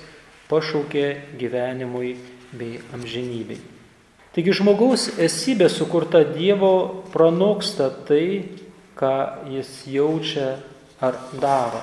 pašaukė 0.46 1.09
gyvenimui 1.42 2.12
bei 2.55 2.79
amžinybei. 2.94 3.59
Taigi 4.31 4.55
žmogaus 4.61 5.09
esybė 5.18 5.66
sukurta 5.75 6.22
Dievo 6.22 7.03
pranoksta 7.11 7.90
tai, 8.07 8.46
ką 8.96 9.46
jis 9.52 9.70
jaučia 9.92 10.56
ar 11.00 11.18
daro. 11.40 11.82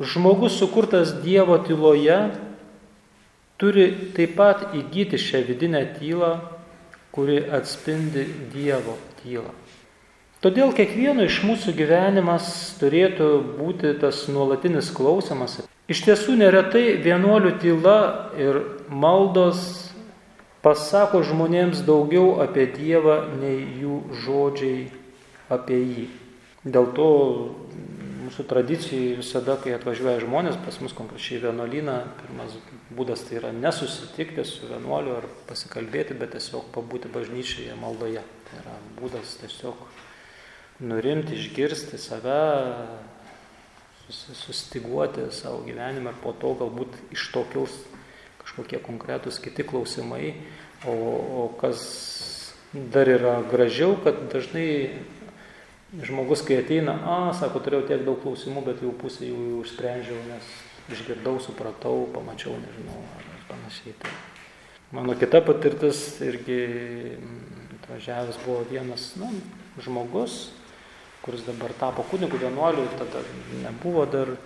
Žmogus 0.00 0.58
sukurtas 0.58 1.12
Dievo 1.22 1.58
tyloje 1.62 2.18
turi 3.58 3.86
taip 4.16 4.36
pat 4.38 4.72
įgyti 4.74 5.18
šią 5.20 5.42
vidinę 5.46 5.82
tylą, 5.98 6.38
kuri 7.14 7.42
atspindi 7.50 8.24
Dievo 8.54 8.96
tylą. 9.22 9.52
Todėl 10.42 10.72
kiekvieno 10.74 11.22
iš 11.28 11.42
mūsų 11.46 11.74
gyvenimas 11.78 12.46
turėtų 12.80 13.28
būti 13.60 13.92
tas 14.02 14.24
nuolatinis 14.26 14.88
klausimas. 14.90 15.60
Iš 15.86 16.00
tiesų 16.02 16.34
neretai 16.40 16.96
vienuolių 17.02 17.52
tyla 17.62 17.98
ir 18.34 18.58
maldos 18.90 19.81
pasako 20.62 21.22
žmonėms 21.26 21.82
daugiau 21.86 22.38
apie 22.44 22.68
Dievą 22.70 23.18
nei 23.40 23.62
jų 23.82 23.98
žodžiai 24.24 24.90
apie 25.52 25.78
jį. 25.80 26.04
Dėl 26.62 26.92
to 26.94 27.08
mūsų 28.22 28.44
tradicijai 28.48 29.16
visada, 29.18 29.58
kai 29.58 29.74
atvažiuoja 29.74 30.22
žmonės 30.22 30.60
pas 30.62 30.78
mus 30.80 30.94
konkrečiai 30.96 31.40
vienuolyną, 31.42 31.96
pirmas 32.20 32.54
būdas 32.94 33.24
tai 33.26 33.40
yra 33.40 33.50
nesusitikti 33.52 34.44
su 34.46 34.70
vienuoliu 34.70 35.16
ar 35.18 35.26
pasikalbėti, 35.48 36.14
bet 36.16 36.36
tiesiog 36.36 36.70
pabūti 36.72 37.10
bažnyčioje 37.12 37.74
maldoje. 37.80 38.22
Tai 38.46 38.60
yra 38.62 38.76
būdas 39.00 39.34
tiesiog 39.42 39.82
nurimti, 40.86 41.34
išgirsti 41.36 41.98
save, 41.98 42.38
susistiguoti 44.12 45.26
savo 45.34 45.62
gyvenimą 45.66 46.14
ir 46.14 46.22
po 46.22 46.32
to 46.38 46.54
galbūt 46.60 46.96
iš 47.14 47.26
to 47.34 47.44
kils 47.52 47.74
kažkokie 48.44 48.82
konkretūs 48.82 49.40
kiti 49.42 49.64
klausimai. 49.66 50.34
O, 50.88 50.92
o 50.92 51.48
kas 51.60 51.82
dar 52.72 53.08
yra 53.08 53.40
gražiau, 53.46 53.94
kad 54.02 54.18
dažnai 54.32 54.90
žmogus, 56.02 56.42
kai 56.46 56.62
ateina, 56.62 56.96
a, 57.04 57.16
sako, 57.36 57.60
turėjau 57.62 57.86
tiek 57.90 58.04
daug 58.06 58.20
klausimų, 58.22 58.64
bet 58.64 58.80
jau 58.82 58.92
pusę 58.96 59.28
jų 59.28 59.60
išsprendžiau, 59.62 60.18
nes 60.30 60.52
išgirdau, 60.92 61.36
supratau, 61.44 62.06
pamačiau, 62.14 62.56
nežinau, 62.56 63.02
ar 63.18 63.44
panašiai. 63.50 63.94
Tai 64.00 64.14
mano 64.96 65.14
kita 65.18 65.42
patirtis 65.44 66.00
irgi 66.24 66.58
atvažiavęs 67.82 68.40
buvo 68.46 68.64
vienas 68.70 69.12
nu, 69.20 69.28
žmogus, 69.84 70.50
kuris 71.22 71.44
dabar 71.46 71.76
tapo 71.78 72.04
kunigu 72.08 72.40
vienuoliu, 72.40 72.88
tada 72.98 73.22
nebuvo 73.62 74.06
dar. 74.06 74.36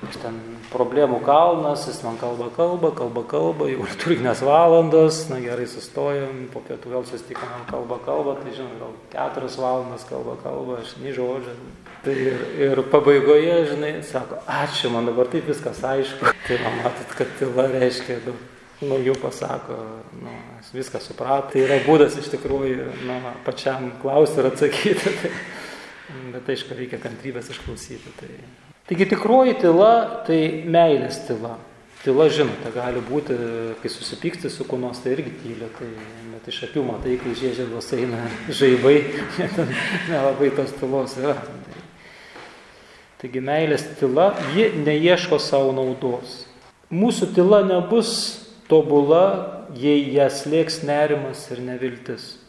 Jis 0.00 0.16
ten 0.22 0.36
problemų 0.70 1.18
kalnas, 1.26 1.82
jis 1.88 1.98
man 2.06 2.16
kalba 2.20 2.48
kalba, 2.56 2.90
kalba 2.96 3.22
kalba, 3.28 3.66
jau 3.68 3.84
liturginės 3.84 4.40
valandos, 4.46 5.26
na 5.28 5.40
gerai 5.42 5.66
sustojom, 5.68 6.46
po 6.54 6.62
pietų 6.64 6.94
vėl 6.94 7.04
susitikom, 7.08 7.66
kalba 7.68 8.00
kalba, 8.06 8.38
tai 8.40 8.54
žinoma, 8.56 8.78
gal 8.80 8.94
keturias 9.12 9.58
valandas 9.60 10.06
kalba 10.08 10.38
kalba, 10.40 10.80
aš 10.80 10.96
nei 11.02 11.12
žodžio. 11.16 11.56
Tai 12.00 12.16
ir, 12.16 12.44
ir 12.64 12.82
pabaigoje, 12.92 13.56
žinai, 13.74 13.92
sako, 14.08 14.40
ačiū, 14.48 14.88
man 14.94 15.10
dabar 15.10 15.28
taip 15.28 15.50
viskas 15.52 15.82
aišku. 15.84 16.32
Tai 16.46 16.60
man 16.64 16.80
matot, 16.80 17.16
kad 17.18 17.36
tyla 17.40 17.68
reiškia 17.74 18.22
daug. 18.24 18.46
Nu, 18.80 18.96
jau 19.04 19.12
pasako, 19.20 19.76
nu, 20.16 20.32
viską 20.72 21.02
suprato. 21.04 21.50
Tai 21.52 21.66
yra 21.66 21.76
būdas 21.84 22.16
iš 22.16 22.30
tikrųjų, 22.32 22.86
nu, 23.04 23.18
pačiam 23.44 23.90
klausti 24.00 24.40
ir 24.40 24.48
atsakyti. 24.48 25.12
Tai 25.20 25.34
Bet 26.34 26.48
aišku, 26.50 26.74
reikia 26.78 26.98
kantrybės 27.02 27.50
išklausyti. 27.54 28.12
Tai... 28.18 28.30
Taigi 28.90 29.06
tikroji 29.06 29.52
tyla 29.62 29.92
tai 30.26 30.66
meilės 30.66 31.20
tyla. 31.28 31.52
Tyla, 32.02 32.24
žinote, 32.32 32.72
gali 32.74 32.98
būti, 33.06 33.36
kai 33.78 33.90
susipyksti 33.92 34.50
su 34.50 34.64
kuo 34.66 34.80
nors, 34.82 34.98
tai 35.04 35.12
irgi 35.14 35.30
tylia, 35.44 35.68
tai 35.76 35.86
net 36.32 36.48
iš 36.50 36.58
akių 36.66 36.82
matai, 36.88 37.12
kai 37.22 37.36
žiežėdos 37.38 37.92
eina 37.94 38.24
žaibai, 38.50 38.96
nelabai 40.10 40.50
tos 40.56 40.74
tylos 40.80 41.14
yra. 41.22 41.36
Taigi 43.22 43.44
meilės 43.46 43.86
tyla, 44.00 44.32
ji 44.56 44.66
neieško 44.82 45.38
savo 45.38 45.70
naudos. 45.76 46.48
Mūsų 46.90 47.30
tyla 47.38 47.62
nebus 47.70 48.10
tobula, 48.66 49.68
jei 49.78 50.02
ją 50.16 50.26
slėgs 50.34 50.82
nerimas 50.82 51.46
ir 51.54 51.62
neviltis. 51.62 52.40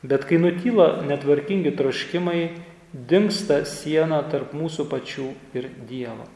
Bet 0.00 0.24
kai 0.24 0.40
nutyla 0.40 1.02
netvarkingi 1.04 1.76
troškimai, 1.76 2.46
dinksta 2.92 3.62
siena 3.68 4.20
tarp 4.28 4.52
mūsų 4.56 4.86
pačių 4.90 5.28
ir 5.56 5.68
Dievo. 5.88 6.28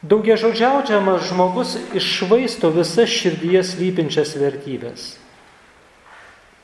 Daugia 0.00 0.38
žodžiaudžiamas 0.40 1.26
žmogus 1.28 1.74
išvaisto 1.92 2.70
visas 2.72 3.12
širdyje 3.12 3.60
slypinčias 3.68 4.32
vertybės. 4.40 5.10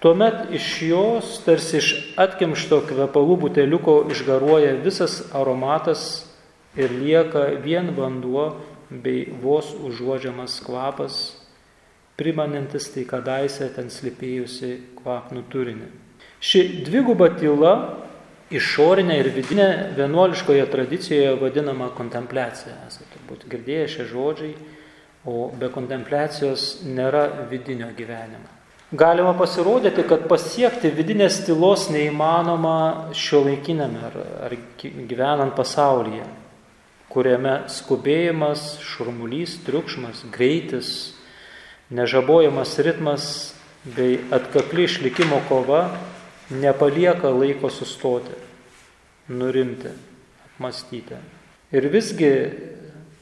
Tuomet 0.01 0.55
iš 0.57 0.71
jos, 0.89 1.35
tarsi 1.45 1.77
iš 1.81 1.91
atkimšto 2.21 2.83
kvepalų 2.89 3.37
buteliuko, 3.45 3.99
išgaruoja 4.13 4.79
visas 4.81 5.19
aromatas 5.37 6.25
ir 6.77 6.93
lieka 6.93 7.49
vien 7.65 7.93
vanduo 7.97 8.55
bei 8.89 9.27
vos 9.43 9.73
užuodžiamas 9.85 10.61
kvapas, 10.65 11.37
primanantis 12.17 12.89
tai 12.95 13.05
kadaise 13.09 13.69
ten 13.77 13.93
slipėjusi 13.93 14.73
kvapnų 15.01 15.45
turinį. 15.53 15.89
Ši 16.41 16.63
dviguba 16.87 17.33
tyla 17.37 17.73
išorinė 18.55 19.19
ir 19.21 19.31
vidinė 19.35 19.69
vienuoliškoje 19.97 20.67
tradicijoje 20.71 21.35
vadinama 21.41 21.91
kontempliacija. 21.97 22.75
Esate 22.87 23.09
turbūt 23.15 23.47
girdėję 23.51 23.87
šie 23.91 24.07
žodžiai, 24.11 24.53
o 25.27 25.49
be 25.51 25.71
kontempliacijos 25.75 26.85
nėra 26.87 27.27
vidinio 27.51 27.91
gyvenimo. 27.97 28.47
Galima 28.95 29.33
pasirodyti, 29.35 30.05
kad 30.07 30.29
pasiekti 30.31 30.93
vidinės 30.95 31.41
tylos 31.43 31.89
neįmanoma 31.91 33.11
šio 33.19 33.43
laikinėme 33.49 34.05
ar, 34.07 34.19
ar 34.47 34.55
gyvenant 34.79 35.57
pasaulyje, 35.59 36.23
kuriame 37.11 37.65
skubėjimas, 37.73 38.77
šurmulys, 38.87 39.57
triukšmas, 39.67 40.23
greitis, 40.31 40.93
nežabojamas 41.91 42.79
ritmas 42.87 43.27
bei 43.97 44.21
atkakli 44.31 44.87
išlikimo 44.87 45.43
kova 45.51 45.89
nepalieka 46.51 47.31
laiko 47.31 47.71
sustoti, 47.71 48.35
nurimti, 49.29 49.91
apmastyti. 50.47 51.19
Ir 51.75 51.89
visgi 51.91 52.31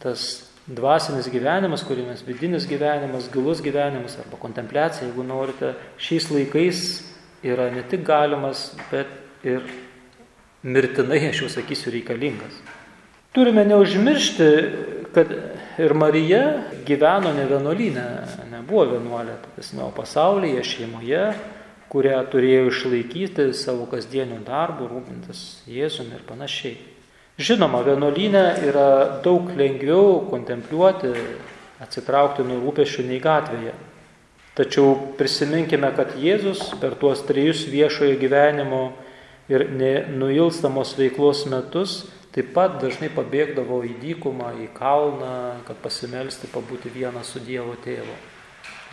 tas 0.03 0.45
dvasinis 0.69 1.29
gyvenimas, 1.33 1.85
kūrimas 1.85 2.25
vidinis 2.25 2.69
gyvenimas, 2.69 3.29
gilus 3.33 3.61
gyvenimas 3.65 4.17
arba 4.21 4.39
kontempliacija, 4.41 5.09
jeigu 5.09 5.25
norite, 5.27 5.75
šiais 6.01 6.31
laikais 6.33 6.85
yra 7.45 7.71
ne 7.73 7.85
tik 7.89 8.05
galimas, 8.07 8.71
bet 8.91 9.11
ir 9.45 9.65
mirtinai, 10.65 11.21
aš 11.29 11.45
jau 11.45 11.51
sakysiu, 11.59 11.93
reikalingas. 11.93 12.57
Turime 13.35 13.65
neužmiršti, 13.67 14.49
kad 15.15 15.33
ir 15.83 15.95
Marija 15.99 16.43
gyveno 16.87 17.33
ne 17.35 17.45
vienuolynė, 17.51 18.07
nebuvo 18.53 18.87
vienuolė, 18.95 19.37
o 19.83 19.91
pasaulyje, 19.95 20.63
šeimoje, 20.65 21.27
kurią 21.95 22.19
turėjo 22.33 22.67
išlaikyti 22.73 23.47
savo 23.55 23.87
kasdienių 23.91 24.43
darbų, 24.45 24.91
rūpintis 24.91 25.63
Jėzumi 25.71 26.19
ir 26.19 26.27
panašiai. 26.27 26.75
Žinoma, 27.39 27.81
vienuolynė 27.87 28.45
yra 28.69 28.89
daug 29.25 29.49
lengviau 29.59 30.21
kontempliuoti, 30.29 31.15
atsitraukti 31.83 32.45
nuo 32.47 32.61
rūpešių 32.67 33.07
nei 33.09 33.23
gatvėje. 33.23 33.73
Tačiau 34.59 34.93
prisiminkime, 35.19 35.89
kad 35.97 36.13
Jėzus 36.21 36.69
per 36.83 36.99
tuos 36.99 37.25
trejus 37.27 37.65
viešojo 37.71 38.19
gyvenimo 38.21 38.85
ir 39.51 39.67
nenuilstamos 39.73 40.95
veiklos 40.99 41.47
metus 41.51 42.05
Taip 42.35 42.49
pat 42.51 42.81
dažnai 42.83 43.13
pabėgdavo 43.15 43.77
į 43.87 43.93
dykumą, 44.01 44.49
į 44.65 44.73
kalną, 44.75 45.61
kad 45.69 45.79
pasimelsti, 45.79 46.49
pabūti 46.51 46.91
vieną 46.91 47.21
su 47.23 47.39
Dievo 47.39 47.77
tėvu. 47.85 48.17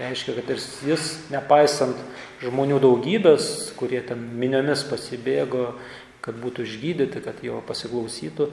Reiškia, 0.01 0.33
kad 0.39 0.49
ir 0.49 0.61
jis, 0.87 1.09
nepaisant 1.29 1.99
žmonių 2.41 2.79
daugybės, 2.81 3.69
kurie 3.77 3.99
ten 4.01 4.23
miniomis 4.41 4.81
pasibėgo, 4.89 5.75
kad 6.25 6.37
būtų 6.41 6.65
išgydyti, 6.65 7.21
kad 7.21 7.41
jo 7.45 7.59
pasiklausytų, 7.67 8.49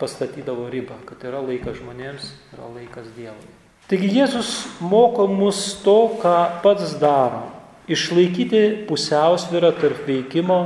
pastatydavo 0.00 0.68
ribą, 0.72 0.98
kad 1.08 1.24
yra 1.24 1.40
laikas 1.44 1.78
žmonėms, 1.80 2.28
yra 2.52 2.68
laikas 2.74 3.08
Dievui. 3.16 3.52
Taigi 3.88 4.08
Jėzus 4.12 4.52
moko 4.84 5.26
mus 5.28 5.64
to, 5.84 6.16
ką 6.20 6.36
pats 6.64 6.96
daro- 7.00 7.48
išlaikyti 7.94 8.84
pusiausvyrą 8.88 9.72
tarp 9.80 10.04
veikimo 10.06 10.60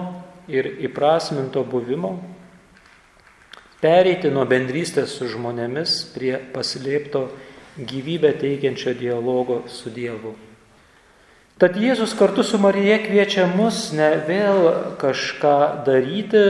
ir 0.48 0.66
įprasminto 0.86 1.62
buvimo 1.64 2.18
pereiti 3.80 4.30
nuo 4.32 4.46
bendrystės 4.48 5.14
su 5.18 5.28
žmonėmis 5.30 5.98
prie 6.14 6.34
paslėpto 6.54 7.26
gyvybę 7.78 8.32
teikiančio 8.40 8.94
dialogo 8.94 9.62
su 9.68 9.90
Dievu. 9.90 10.34
Tad 11.56 11.76
Jėzus 11.80 12.12
kartu 12.16 12.44
su 12.44 12.58
Marija 12.60 12.98
kviečia 13.00 13.46
mus 13.48 13.90
ne 13.96 14.10
vėl 14.28 14.66
kažką 15.00 15.84
daryti, 15.86 16.44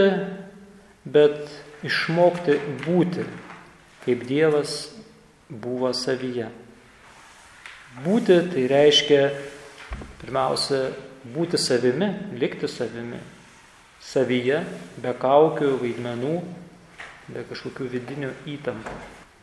bet 1.07 1.47
išmokti 1.87 2.59
būti, 2.83 3.27
kaip 4.03 4.25
Dievas 4.27 4.79
buvo 5.49 5.93
savyje. 5.95 6.49
Būti 8.03 8.41
tai 8.51 8.67
reiškia 8.71 9.21
pirmiausia 10.21 10.89
būti 11.35 11.59
savimi, 11.59 12.11
likti 12.39 12.69
savimi. 12.71 13.23
Savyje, 14.07 14.63
be 15.03 15.15
kaukių, 15.19 15.71
vaidmenų, 15.81 16.35
be 17.31 17.47
kažkokių 17.49 17.89
vidinių 17.95 18.35
įtampų. 18.57 18.97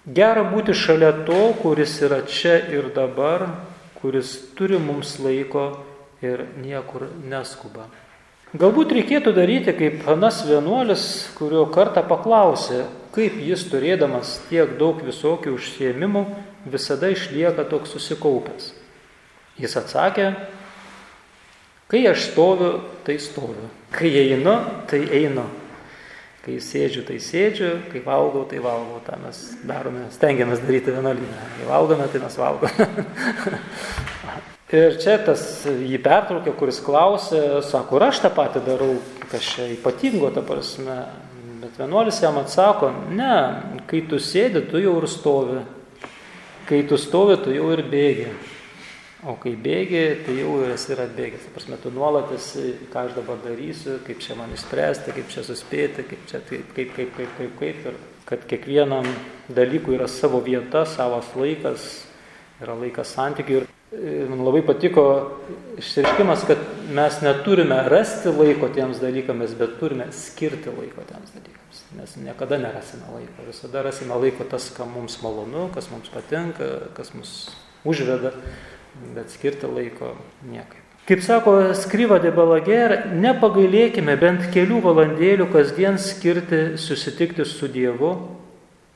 Gera 0.03 0.43
būti 0.43 0.73
šalia 0.75 1.13
to, 1.23 1.53
kuris 1.61 1.95
yra 2.03 2.25
čia 2.27 2.57
ir 2.75 2.89
dabar, 2.91 3.45
kuris 4.01 4.35
turi 4.57 4.75
mums 4.75 5.15
laiko 5.23 5.79
ir 6.19 6.43
niekur 6.59 7.07
neskuba. 7.23 7.87
Galbūt 8.53 8.91
reikėtų 8.97 9.31
daryti 9.33 9.71
kaip 9.73 10.03
Hanas 10.03 10.41
vienuolis, 10.43 11.05
kurio 11.39 11.63
kartą 11.71 12.03
paklausė, 12.03 12.83
kaip 13.15 13.39
jis 13.39 13.63
turėdamas 13.71 14.41
tiek 14.49 14.75
daug 14.75 14.99
visokių 15.07 15.55
užsiemimų 15.55 16.25
visada 16.67 17.07
išlieka 17.15 17.63
toks 17.71 17.95
susikaupęs. 17.95 18.73
Jis 19.55 19.79
atsakė, 19.79 20.33
kai 21.87 22.03
aš 22.11 22.27
stoviu, 22.27 22.75
tai 23.07 23.15
stoviu, 23.23 23.71
kai 23.95 24.11
einu, 24.19 24.59
tai 24.91 25.05
einu, 25.15 25.47
Kai 26.43 26.57
sėdžiu, 26.59 27.05
tai 27.07 27.21
sėdžiu, 27.23 27.69
kai 27.87 28.01
valgau, 28.03 28.41
tai 28.51 28.57
valgau. 28.59 28.97
Ta 29.05 29.15
mes 29.21 29.37
darome, 29.63 30.09
stengiamės 30.11 30.59
daryti 30.65 30.91
vienuolyną. 30.91 31.45
Kai 31.55 31.67
valgome, 31.69 32.07
tai 32.11 32.19
mes 32.19 32.35
valgome. 32.35 32.89
ir 34.79 34.97
čia 34.99 35.15
tas 35.23 35.43
jį 35.69 36.01
pertraukė, 36.03 36.51
kuris 36.59 36.81
klausė, 36.83 37.61
sako, 37.63 37.95
ir 37.95 38.07
aš 38.09 38.19
tą 38.25 38.33
patį 38.35 38.63
darau, 38.65 38.97
kas 39.31 39.53
čia 39.53 39.69
ypatingo, 39.77 40.33
ta 40.35 40.43
prasme. 40.43 40.97
Bet 41.63 41.79
vienuolis 41.79 42.19
jam 42.19 42.41
atsako, 42.41 42.91
ne, 43.15 43.37
kai 43.87 44.03
tu 44.11 44.19
sėdi, 44.19 44.65
tu 44.67 44.83
jau 44.83 44.97
ir 44.99 45.07
stovi. 45.07 45.61
Kai 46.67 46.81
tu 46.89 46.99
stovi, 46.99 47.39
tu 47.39 47.55
jau 47.55 47.71
ir 47.71 47.85
bėgi. 47.87 48.27
O 49.23 49.37
kai 49.39 49.53
bėgi, 49.55 49.99
tai 50.25 50.33
jau 50.35 50.57
esi 50.67 50.89
ir 50.91 50.99
atbėgęs. 51.05 51.45
Prasme, 51.55 51.77
tu 51.79 51.87
nuolat 51.95 52.33
esi, 52.35 52.73
ką 52.91 53.05
aš 53.07 53.13
dabar 53.15 53.37
darysiu, 53.39 54.01
kaip 54.03 54.19
čia 54.19 54.35
man 54.35 54.51
išspręsti, 54.51 55.13
kaip 55.15 55.29
čia 55.31 55.43
suspėti, 55.47 56.03
kaip 56.09 56.25
čia, 56.27 56.41
kaip, 56.49 56.73
kaip, 56.75 56.91
kaip, 56.97 57.13
kaip, 57.15 57.37
kaip, 57.37 57.53
kaip. 57.61 57.85
Ir 57.87 58.01
kad 58.27 58.43
kiekvienam 58.49 59.07
dalykui 59.47 59.95
yra 59.95 60.09
savo 60.11 60.41
vieta, 60.43 60.83
savas 60.89 61.29
laikas, 61.39 61.85
yra 62.59 62.75
laikas 62.81 63.15
santykių. 63.15 63.63
Ir 63.93 64.27
man 64.27 64.43
labai 64.43 64.63
patiko 64.65 65.05
išsireiškimas, 65.79 66.43
kad 66.49 66.67
mes 66.91 67.21
neturime 67.23 67.79
rasti 67.93 68.33
laiko 68.33 68.67
tiems 68.75 68.99
dalykams, 68.99 69.55
bet 69.55 69.79
turime 69.79 70.09
skirti 70.11 70.73
laiko 70.73 71.07
tiems 71.07 71.31
dalykams. 71.37 71.83
Mes 71.95 72.19
niekada 72.25 72.59
nerasime 72.59 73.07
laiko. 73.15 73.47
Visada 73.47 73.87
rasime 73.87 74.19
laiko 74.19 74.51
tas, 74.51 74.67
kas 74.75 74.89
mums 74.89 75.21
malonu, 75.23 75.69
kas 75.71 75.87
mums 75.93 76.11
patinka, 76.11 76.73
kas 76.97 77.15
mus 77.15 77.53
užveda 77.87 78.33
bet 79.15 79.33
skirti 79.33 79.69
laiko 79.69 80.13
niekaip. 80.47 80.81
Kaip 81.03 81.19
sako 81.19 81.73
Skryva 81.75 82.15
de 82.23 82.29
Balager, 82.31 82.93
nepagailėkime 83.11 84.13
bent 84.21 84.45
kelių 84.53 84.77
valandėlių 84.85 85.49
kasdien 85.51 85.97
skirti 85.99 86.77
susitikti 86.79 87.43
su 87.43 87.67
Dievu, 87.67 88.13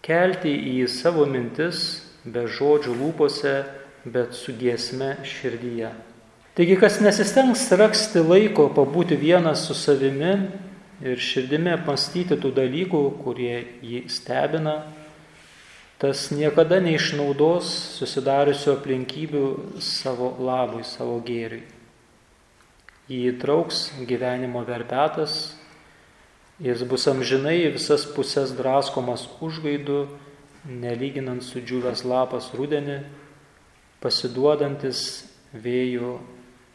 kelti 0.05 0.53
į 0.55 0.86
savo 0.88 1.25
mintis, 1.27 2.05
be 2.23 2.45
žodžių 2.47 2.95
lūpose, 2.95 3.57
bet 4.07 4.38
su 4.39 4.55
giesme 4.55 5.17
širdyje. 5.27 5.91
Taigi, 6.55 6.77
kas 6.79 7.01
nesistengs 7.03 7.65
rasti 7.75 8.23
laiko 8.23 8.69
pabūti 8.71 9.19
vienas 9.19 9.67
su 9.67 9.75
savimi 9.75 10.31
ir 11.03 11.19
širdimi 11.19 11.75
apmastyti 11.75 12.39
tų 12.39 12.53
dalykų, 12.55 13.01
kurie 13.19 13.60
jį 13.83 14.05
stebina, 14.10 14.79
tas 15.97 16.27
niekada 16.29 16.77
neišnaudos 16.83 17.69
susidariusio 17.97 18.75
aplinkybių 18.77 19.45
savo 19.81 20.29
labui, 20.38 20.83
savo 20.86 21.17
gėriui. 21.25 21.63
Jį 23.10 23.21
įtrauks 23.31 23.88
gyvenimo 24.05 24.62
verpetas, 24.67 25.55
jis 26.62 26.83
bus 26.86 27.07
amžinai 27.10 27.71
visas 27.73 28.05
pusės 28.13 28.53
draskomas 28.53 29.25
užgaidų, 29.41 30.03
nelyginant 30.67 31.41
su 31.41 31.63
džiūvęs 31.63 32.03
lapas 32.05 32.51
rudenį, 32.53 32.99
pasiduodantis 34.03 35.01
vėjų 35.55 36.17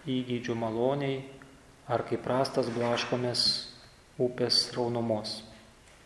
įgydžių 0.08 0.58
maloniai 0.58 1.20
ar 1.87 2.02
kaip 2.08 2.24
prastas 2.24 2.72
blaškomės 2.74 3.46
upės 4.18 4.64
raunumos. 4.74 5.51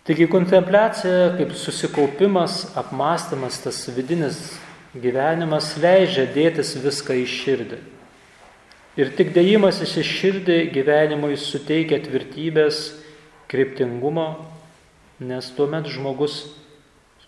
Taigi 0.06 0.28
kontempliacija 0.30 1.32
kaip 1.34 1.50
susikaupimas, 1.58 2.76
apmąstymas, 2.78 3.56
tas 3.64 3.80
vidinis 3.90 4.36
gyvenimas 4.94 5.72
leidžia 5.82 6.28
dėtis 6.30 6.76
viską 6.78 7.16
į 7.18 7.24
širdį. 7.26 7.78
Ir 9.02 9.10
tik 9.18 9.32
dėjimas 9.34 9.82
į 9.82 10.04
širdį 10.06 10.60
gyvenimui 10.76 11.34
suteikia 11.34 11.98
tvirtybės, 12.04 12.94
kryptingumo, 13.50 14.28
nes 15.26 15.50
tuomet 15.58 15.90
žmogus 15.90 16.38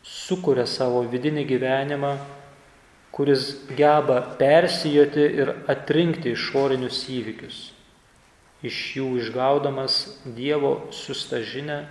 sukuria 0.06 0.70
savo 0.70 1.02
vidinį 1.02 1.48
gyvenimą, 1.50 2.14
kuris 3.10 3.56
geba 3.74 4.22
persijoti 4.38 5.26
ir 5.42 5.56
atrinkti 5.66 6.36
išorinius 6.38 7.08
įvykius, 7.10 7.60
iš 8.62 8.82
jų 9.00 9.12
išgaudamas 9.24 10.04
Dievo 10.22 10.76
sustažinę 10.94 11.82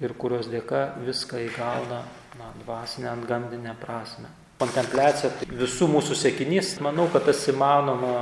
ir 0.00 0.14
kurios 0.16 0.48
dėka 0.50 0.96
viską 1.04 1.40
įgauna 1.48 2.02
na, 2.38 2.52
dvasinę 2.64 3.10
antgamdinę 3.12 3.74
prasme. 3.80 4.30
Kontempliacija 4.60 5.30
tai 5.38 5.46
visų 5.56 5.88
mūsų 5.88 6.16
sėkinys, 6.20 6.74
manau, 6.84 7.06
kad 7.12 7.24
tas 7.28 7.40
įmanoma 7.48 8.16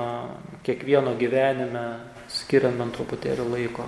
kiekvieno 0.66 1.16
gyvenime, 1.18 1.86
skiriant 2.30 2.78
man 2.78 2.92
truputėlį 2.94 3.46
laiko 3.48 3.86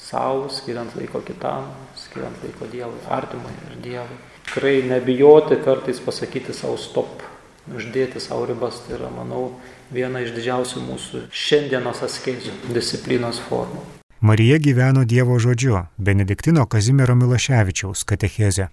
savo, 0.00 0.48
skiriant 0.52 0.96
laiko 0.96 1.20
kitam, 1.24 1.68
skiriant 1.98 2.40
laiko 2.44 2.68
Dievui, 2.72 3.02
artimui 3.12 3.52
ir 3.68 3.80
Dievui. 3.84 4.20
Tikrai 4.48 4.78
nebijoti 4.88 5.60
kartais 5.64 6.00
pasakyti 6.04 6.56
savo 6.56 6.78
stop, 6.80 7.24
uždėti 7.72 8.20
savo 8.20 8.48
ribas, 8.48 8.80
tai 8.84 8.98
yra, 8.98 9.12
manau, 9.12 9.58
viena 9.92 10.24
iš 10.24 10.32
didžiausių 10.36 10.84
mūsų 10.88 11.26
šiandienos 11.32 12.04
askezių 12.04 12.56
disciplinos 12.72 13.40
formų. 13.48 13.84
Marija 14.24 14.56
gyveno 14.58 15.04
Dievo 15.04 15.38
žodžiu, 15.38 15.82
Benediktino 15.96 16.64
Kazimiero 16.66 17.14
Milaševičiaus 17.14 18.04
katecheze. 18.04 18.68